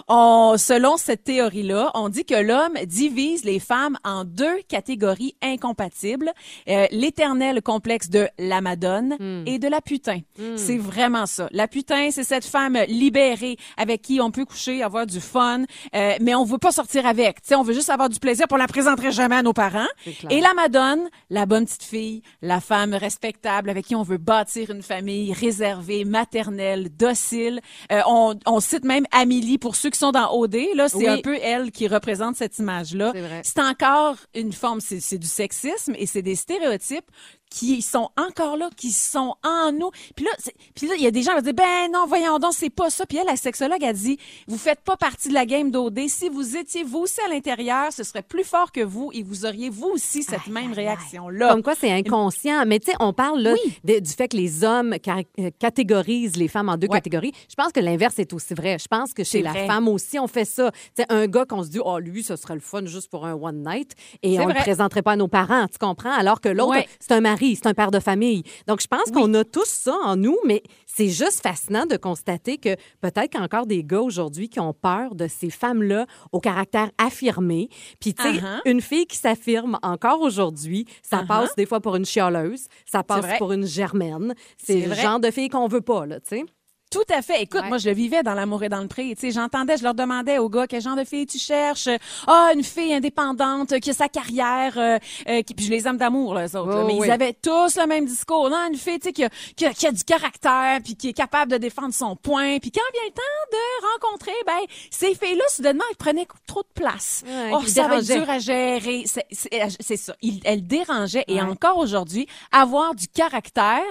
[0.08, 6.32] on, selon cette théorie-là, on dit que l'homme divise les femmes en deux catégories incompatibles.
[6.70, 10.20] Euh, L'éternel complexe de la madone et de la putain.
[10.56, 11.50] C'est vraiment ça.
[11.52, 15.64] La putain, c'est cette femme libérée avec qui on peut coucher, avoir du fun,
[15.96, 17.42] euh, mais on veut pas sortir avec.
[17.42, 19.88] Tu sais, on veut juste avoir du plaisir, pour la présenterait jamais à nos parents.
[20.30, 24.70] Et la madone, la bonne petite fille, la femme respectable avec qui on veut bâtir
[24.70, 27.62] une famille réservée, maternelle, docile.
[27.92, 30.58] Euh, on, on cite même Amélie pour ceux qui sont dans OD.
[30.76, 31.08] Là, c'est Oui.
[31.08, 33.14] un peu elle qui représente cette image-là.
[33.44, 37.10] C'est encore une forme, c'est du sexisme et c'est des stéréotypes
[37.50, 39.90] qui sont encore là, qui sont en nous.
[40.16, 40.32] Puis là,
[40.76, 42.70] puis là, il y a des gens qui vont dire, ben non, voyons donc, c'est
[42.70, 43.06] pas ça.
[43.06, 44.18] Puis elle, la sexologue a dit,
[44.48, 46.00] vous faites pas partie de la game d'OD.
[46.08, 49.46] Si vous étiez vous aussi à l'intérieur, ce serait plus fort que vous et vous
[49.46, 51.50] auriez vous aussi cette même réaction-là.
[51.50, 52.66] Comme quoi, c'est inconscient.
[52.66, 53.74] Mais tu sais, on parle là, Oui.
[53.84, 56.98] de- du fait que les hommes euh, catégorisent les femmes en deux Ouais.
[56.98, 57.32] catégories.
[57.50, 58.78] Je pense que l'inverse est aussi vrai.
[58.80, 59.68] Je pense que chez la vrai.
[59.68, 60.72] femme aussi, on fait ça.
[60.72, 63.26] Tu sais, un gars qu'on se dit, oh, lui, ce serait le fun juste pour
[63.26, 63.94] un one night,
[64.24, 64.62] et on le vrai.
[64.62, 66.12] présenterait pas à nos parents, tu comprends?
[66.12, 66.88] Alors que l'autre, Ouais.
[67.00, 68.44] c'est un mari, c'est un père de famille.
[68.68, 72.58] Donc, je pense qu'on a tous ça en nous, mais c'est juste fascinant de constater
[72.58, 76.06] que peut-être qu'il y a encore des gars aujourd'hui qui ont peur de ces femmes-là
[76.32, 77.70] au caractère affirmé.
[78.00, 78.62] Puis, tu sais, Uh-huh.
[78.66, 81.28] une fille qui s'affirme encore aujourd'hui, ça Uh-huh.
[81.28, 84.34] passe des fois pour une chialeuse, ça passe pour une germaine.
[84.58, 86.46] C'est le genre de fille qu'on veut pas, là, tu sais.
[86.90, 87.42] Tout à fait.
[87.44, 87.68] Écoute, Ouais.
[87.68, 89.14] moi, je le vivais dans l'amour et dans le pré.
[89.16, 91.90] Tu sais, j'entendais, je leur demandais aux gars quel genre de fille tu cherches?
[92.28, 94.78] Ah, une fille indépendante euh, qui a sa carrière.
[94.78, 96.70] euh, euh, qui, puis je les aime d'amour, là, eux autres.
[96.74, 96.84] là.
[96.88, 97.08] Mais oui.
[97.08, 98.50] ils avaient tous le même discours.
[98.50, 101.10] Non, une fille, tu sais, qui a, qui, a, qui a du caractère, puis qui
[101.10, 102.58] est capable de défendre son point.
[102.60, 103.22] Puis quand vient le temps
[103.52, 104.60] de rencontrer, ben,
[104.90, 107.24] ces filles-là, soudainement, elles prenaient trop de place.
[107.28, 109.04] Ouais, oh, ça va être dur à gérer.
[109.06, 110.16] C'est- ça.
[110.22, 111.26] Ils- elles dérangeaient.
[111.28, 113.84] Et encore aujourd'hui, avoir du caractère,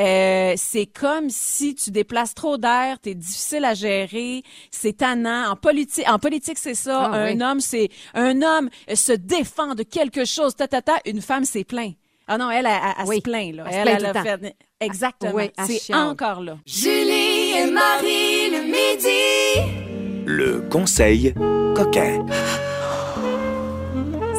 [0.00, 5.50] euh, c'est comme si tu déplaces trop d'air, t'es difficile à gérer, c'est tannant.
[5.52, 7.10] En politique, en politique, c'est ça.
[7.12, 7.42] Ah, un oui.
[7.42, 10.56] homme, c'est un homme se défend de quelque chose.
[10.56, 10.94] Ta, ta, ta.
[11.06, 11.92] Une femme, c'est plein.
[12.26, 13.16] Ah non, elle, elle, elle, elle Oui.
[13.16, 13.64] se plaint là.
[13.70, 14.22] Elle Elle, elle tout a le temps.
[14.42, 15.32] fait exactement.
[15.34, 16.56] Oui, elle c'est encore là.
[16.66, 20.24] Julie et Marie le midi.
[20.26, 21.34] Le conseil
[21.76, 22.24] coquin.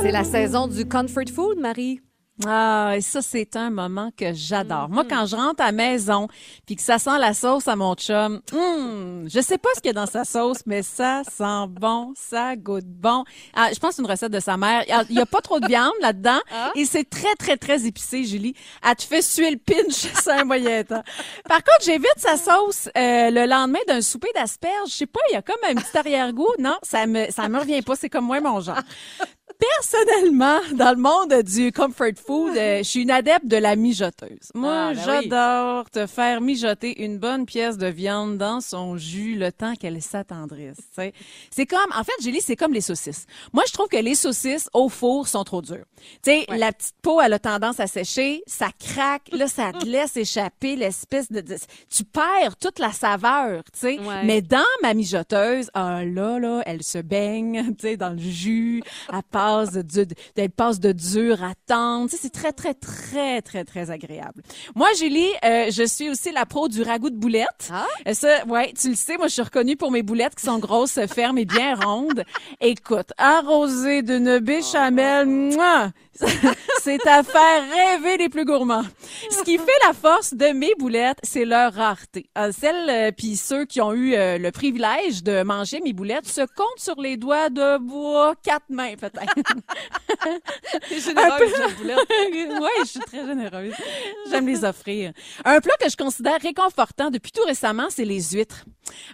[0.02, 2.00] C'est la saison du comfort food, Marie.
[2.44, 4.90] Ah, et ça, c'est un moment que j'adore.
[4.90, 6.28] Moi, quand je rentre à la maison,
[6.66, 9.88] puis que ça sent la sauce à mon chum, hum, je sais pas ce qu'il
[9.88, 13.24] y a dans sa sauce, mais ça sent bon, ça goûte bon.
[13.54, 14.84] Ah, je pense que c'est une recette de sa mère.
[15.10, 16.40] Il y a pas trop de viande là-dedans,
[16.76, 18.54] et c'est très, très, très épicé, Julie.
[18.86, 21.04] Elle te fait suer le pinch, c'est un moyen temps.
[21.48, 24.90] Par contre, j'évite sa sauce euh, le lendemain d'un souper d'asperges.
[24.90, 26.52] Je sais pas, il y a comme un petit arrière-goût.
[26.60, 27.96] Non, ça me, ça me revient pas.
[27.96, 28.82] C'est comme moi, mon genre.
[29.60, 34.52] Personnellement, dans le monde du comfort food, euh, je suis une adepte de la mijoteuse.
[34.54, 35.04] Moi, Ah, ben oui.
[35.30, 40.02] j'adore te faire mijoter une bonne pièce de viande dans son jus le temps qu'elle
[40.02, 40.78] s'attendrisse.
[41.52, 43.26] C'est comme, en fait, Julie, c'est comme les saucisses.
[43.54, 45.86] Moi, je trouve que les saucisses au four sont trop dures.
[46.24, 49.86] Tu sais, la petite peau, elle a tendance à sécher, ça craque, là, ça te
[49.86, 51.42] laisse échapper l'espèce de,
[51.90, 54.00] tu perds toute la saveur, tu sais.
[54.00, 54.24] Ouais.
[54.26, 58.84] Mais dans ma mijoteuse, ah là là, elle se baigne, tu sais, dans le jus,
[59.12, 59.72] elle passe
[60.36, 64.42] elle passe de dur à tendre, tu sais, c'est très très très très très agréable.
[64.76, 67.70] Moi, Julie, euh, je suis aussi la pro du ragoût de boulettes.
[67.72, 67.86] Ah?
[68.08, 70.60] Euh, Ça, ouais, tu le sais, moi, je suis reconnue pour mes boulettes qui sont
[70.60, 72.24] grosses, fermes et bien rondes.
[72.62, 75.92] Écoute, arrosées d'une béchamel, mouah,
[76.82, 78.84] c'est à faire rêver les plus gourmands.
[79.30, 82.30] Ce qui fait la force de mes boulettes, c'est leur rareté.
[82.38, 86.28] Euh, celles, euh, puis ceux qui ont eu euh, le privilège de manger mes boulettes
[86.28, 89.34] se comptent sur les doigts de bois, quatre mains peut-être.
[90.90, 91.54] Généreuse,
[91.84, 93.74] oui, je suis très généreuse.
[94.30, 95.12] J'aime les offrir.
[95.44, 98.66] Un plat que je considère réconfortant depuis tout récemment, c'est les huîtres.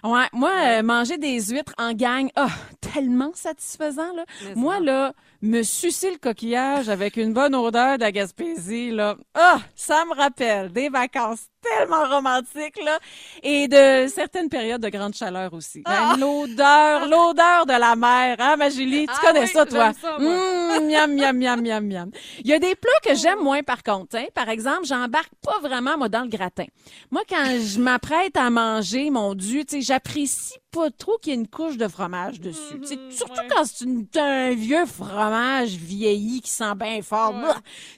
[0.04, 2.48] Ouais, moi, euh, manger des huîtres en gang, ah,
[2.80, 4.24] tellement satisfaisant là.
[4.44, 5.12] Mais Moi là,
[5.42, 9.16] me sucer le coquillage avec une bonne odeur de la Gaspésie, là.
[9.34, 12.98] Ah, ça me rappelle des vacances tellement romantiques, là,
[13.42, 15.82] et de certaines périodes de grande chaleur aussi.
[15.86, 19.06] Ben, L'odeur, l'odeur de la mer, hein, ma Julie?
[19.06, 19.92] Tu Ah connais oui, ça, toi?
[20.00, 20.18] ça.
[20.18, 22.10] Mmh, miam, miam, miam, miam, miam.
[22.40, 24.16] Il y a des plats que j'aime moins, par contre.
[24.16, 24.26] Hein.
[24.34, 26.64] Par exemple, j'embarque pas vraiment, moi, dans le gratin.
[27.10, 31.36] Moi, quand je m'apprête à manger mon dû, tu sais, j'apprécie pas trop qu'il y
[31.36, 32.80] ait une couche de fromage dessus.
[32.82, 37.34] Sais, surtout quand c'est une- un vieux fromage vieilli qui sent bien fort.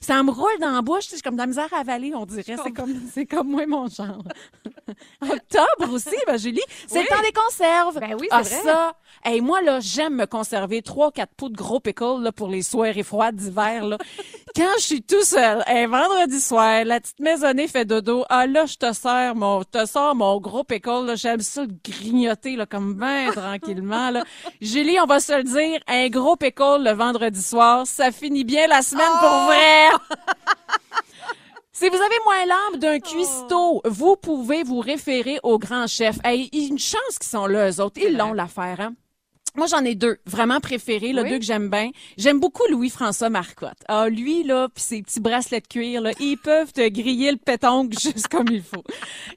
[0.00, 1.04] Ça me roule dans la bouche.
[1.04, 2.56] tu sais, J'ai comme de la misère à avaler, on dirait.
[2.64, 4.22] C'est comme, c'est comme moi, mon genre.
[5.22, 6.60] Octobre aussi, ben, Julie.
[6.86, 7.06] C'est Oui.
[7.08, 8.00] le temps des conserves.
[8.00, 8.62] Ben oui, c'est ah, vrai.
[8.62, 8.92] ça.
[9.24, 12.62] Hey, moi, là, j'aime me conserver trois, quatre pots de gros pickles, là, pour les
[12.62, 13.98] soirées froides d'hiver, là.
[14.56, 18.24] Quand je suis tout seul, un vendredi soir, la petite maisonnée fait dodo.
[18.28, 21.14] Ah, là, je te sers mon, je te sors mon gros pickle, là.
[21.16, 24.24] J'aime ça le grignoter, là, comme ben tranquillement, là.
[24.60, 28.66] Julie, on va se le dire, un gros pickle le vendredi soir, ça finit bien
[28.66, 29.88] la semaine pour vrai.
[31.76, 36.16] Si vous avez moins l'âme d'un cuistot, vous pouvez vous référer au grand chef.
[36.22, 38.00] Hey, une chance qu'ils sont là, eux autres.
[38.00, 38.94] Ils l'ont, l'affaire, hein?
[39.56, 41.30] Moi, j'en ai deux vraiment préférés, là, Oui.
[41.30, 41.90] deux que j'aime bien.
[42.16, 43.78] J'aime beaucoup Louis-François Marcotte.
[43.88, 47.36] Ah, lui, là, puis ses petits bracelets de cuir, là, ils peuvent te griller le
[47.38, 48.82] pétoncle juste comme il faut.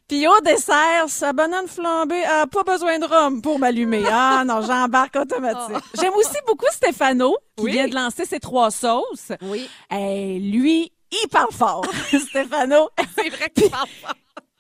[0.08, 4.04] Puis au dessert, sa banane flambée a pas besoin de rhum pour m'allumer.
[4.12, 5.84] Ah non, j'embarque automatique.
[6.00, 7.72] J'aime aussi beaucoup Stéphano, qui Oui.
[7.74, 9.32] vient de lancer ses trois sauces.
[9.44, 9.68] Oui.
[9.92, 12.90] Hey, lui, il parle fort, Stéphano.
[13.16, 14.14] C'est vrai que tu parles pas.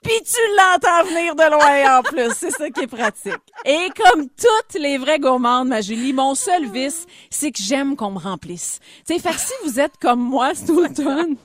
[0.04, 2.32] Puis tu l'entends venir de loin en plus.
[2.36, 3.34] C'est ça qui est pratique.
[3.66, 8.12] Et comme toutes les vraies gourmandes, ma Julie, mon seul vice, c'est que j'aime qu'on
[8.12, 8.80] me remplisse.
[9.06, 11.36] Tu sais, fait que si vous êtes comme moi cet automne,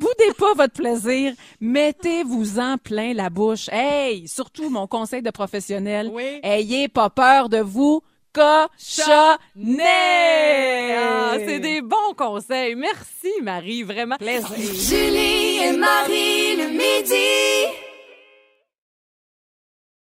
[0.00, 3.68] boudez pas votre plaisir, mettez-vous-en plein la bouche.
[3.70, 6.40] Hey, surtout mon conseil de professionnel, Oui.
[6.42, 8.02] ayez pas peur de vous
[8.34, 9.86] cochonner.
[10.96, 12.74] Ah, c'est des bons conseils.
[12.74, 14.16] Merci, Marie, vraiment.
[14.16, 14.50] plaisirs.
[14.56, 17.83] Julie et Marie le midi.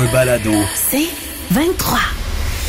[0.00, 0.52] Un balado.
[0.74, 1.08] C'est
[1.50, 1.98] 23.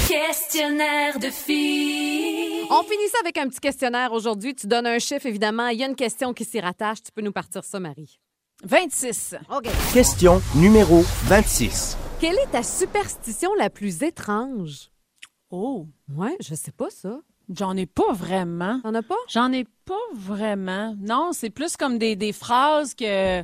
[0.07, 2.63] Questionnaire de filles.
[2.71, 4.55] On finit ça avec un petit questionnaire aujourd'hui.
[4.55, 5.67] Tu donnes un chiffre, évidemment.
[5.67, 7.03] Il y a une question qui s'y rattache.
[7.03, 8.19] Tu peux nous partir ça, Marie.
[8.63, 9.36] 26.
[9.55, 9.67] OK.
[9.93, 11.97] Question numéro 26.
[12.19, 14.89] Quelle est ta superstition la plus étrange?
[15.51, 17.19] Oh, Ouais, je sais pas ça.
[17.55, 18.80] j'en ai pas vraiment.
[18.82, 19.15] T'en as pas?
[19.27, 20.95] J'en ai pas vraiment.
[20.99, 23.43] Non, c'est plus comme des, des phrases que.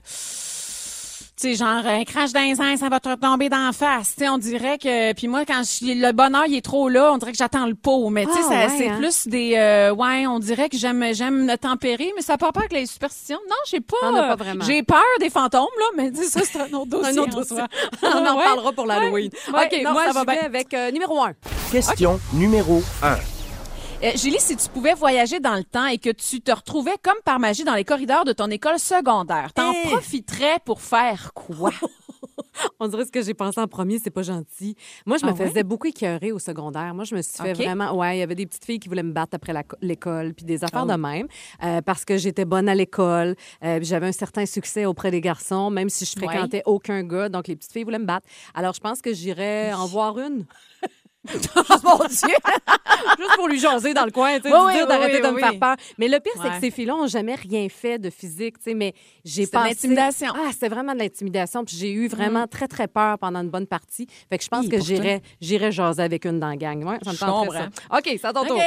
[1.37, 4.15] Tu sais, genre, un crash d'incendie, ça va te tomber d'en face.
[4.15, 5.11] Tu sais, on dirait que.
[5.11, 5.93] Puis moi, quand je suis.
[5.95, 8.09] Le bonheur, il est trop là, on dirait que j'attends le pot.
[8.09, 8.95] Mais tu sais, Ah, ouais, c'est hein?
[8.97, 9.55] plus des.
[9.57, 12.71] euh, ouais, on dirait que j'aime j'aime le tempérer, mais ça n'a pas peur avec
[12.71, 13.39] les superstitions.
[13.49, 13.97] Non, j'ai pas.
[13.99, 14.63] Pas euh, vraiment.
[14.63, 17.11] J'ai peur des fantômes, là, mais tu sais, ça, c'est un autre dossier.
[17.19, 17.57] Un autre dossier.
[18.01, 18.43] On en Ouais.
[18.45, 19.29] parlera pour l'Halloween.
[19.53, 20.41] Ouais, OK, non, moi, ça je va vais bien.
[20.45, 21.33] avec euh, numéro un.
[21.69, 23.17] Question numéro 1.
[24.05, 27.17] Euh, Julie, si tu pouvais voyager dans le temps et que tu te retrouvais comme
[27.23, 29.89] par magie dans les corridors de ton école secondaire, t'en Hey!
[29.89, 31.71] profiterais pour faire quoi?
[32.79, 34.75] On dirait ce que j'ai pensé en premier, c'est pas gentil.
[35.05, 35.47] Moi, je me Ah ouais?
[35.47, 36.93] faisais beaucoup écœurer au secondaire.
[36.93, 37.93] Moi, je me suis fait vraiment.
[37.97, 40.63] Ouais, il y avait des petites filles qui voulaient me battre après l'école, puis des
[40.63, 40.91] affaires Oh.
[40.91, 41.27] de même,
[41.63, 45.21] euh, parce que j'étais bonne à l'école, euh, puis j'avais un certain succès auprès des
[45.21, 46.27] garçons, même si je Ouais.
[46.27, 47.27] fréquentais aucun gars.
[47.29, 48.27] Donc, les petites filles voulaient me battre.
[48.53, 50.45] Alors, je pense que j'irais en voir une.
[51.83, 52.35] Mon Dieu!
[53.17, 55.39] Juste pour lui jaser dans le coin, tu sais, Oui, oui, d'arrêter oui, de me
[55.39, 55.75] faire peur.
[55.97, 58.73] Mais le pire, c'est que ces filles-là ont jamais rien fait de physique, tu sais,
[58.73, 59.69] mais j'ai C'était de pensé...
[59.69, 60.27] l'intimidation.
[60.35, 63.67] Ah, c'était vraiment de l'intimidation, puis j'ai eu vraiment très, très peur pendant une bonne
[63.67, 64.07] partie.
[64.29, 66.83] Fait que je pense que j'irais, j'irais jaser avec une dans la gang.
[66.83, 67.51] Ouais, ça me comprends.
[67.51, 67.97] ça.
[67.97, 68.57] OK, c'est à ton tour.
[68.57, 68.63] OK.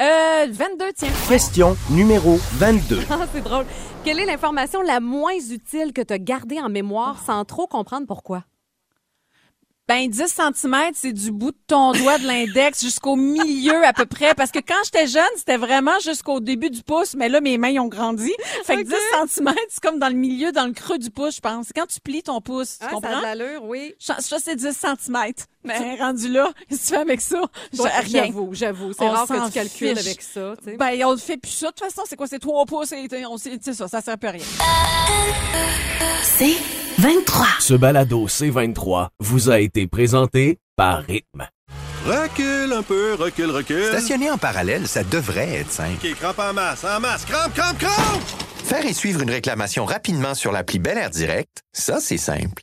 [0.00, 1.08] Euh, 22, tiens.
[1.28, 3.00] Question numéro 22.
[3.10, 3.66] Ah, c'est drôle.
[4.02, 8.06] Quelle est l'information la moins utile que tu as gardée en mémoire sans trop comprendre
[8.06, 8.44] pourquoi?
[9.90, 10.22] Ben, 10
[10.54, 14.34] cm, c'est du bout de ton doigt de l'index jusqu'au milieu à peu près.
[14.36, 17.16] Parce que quand j'étais jeune, c'était vraiment jusqu'au début du pouce.
[17.16, 18.32] Mais là, mes mains ont grandi.
[18.64, 18.86] Fait que OK.
[19.26, 21.66] 10 cm, c'est comme dans le milieu, dans le creux du pouce, je pense.
[21.66, 22.78] C'est quand tu plies ton pouce.
[22.78, 23.10] Tu Ah, ça comprends?
[23.16, 23.92] a de l'allure, oui.
[23.98, 25.16] Ça, ça, c'est 10 cm.
[25.64, 27.42] Mais rendu là, qu'est-ce que tu fais avec ça?
[27.78, 28.24] Rien.
[28.26, 28.92] J'avoue, j'avoue.
[28.92, 30.06] C'est rare que tu calcules fiche.
[30.06, 30.76] avec ça, tu sais.
[30.76, 31.66] Ben, on le fait plus ça.
[31.66, 32.26] De toute façon, c'est quoi?
[32.26, 34.44] C'est 3 pouces et on sait, ça, ça sert plus à rien.
[36.22, 36.56] C'est
[36.98, 37.46] 23.
[37.60, 41.46] Ce balado C23 vous a été présenté par rythme.
[42.06, 43.84] Recule un peu, recule, recule.
[43.88, 45.98] Stationner en parallèle, ça devrait être simple.
[46.02, 48.22] OK, crampe en masse, en masse, crampe, crampe, crampe!
[48.64, 52.62] Faire et suivre une réclamation rapidement sur l'appli Bel Air Direct, ça, c'est simple.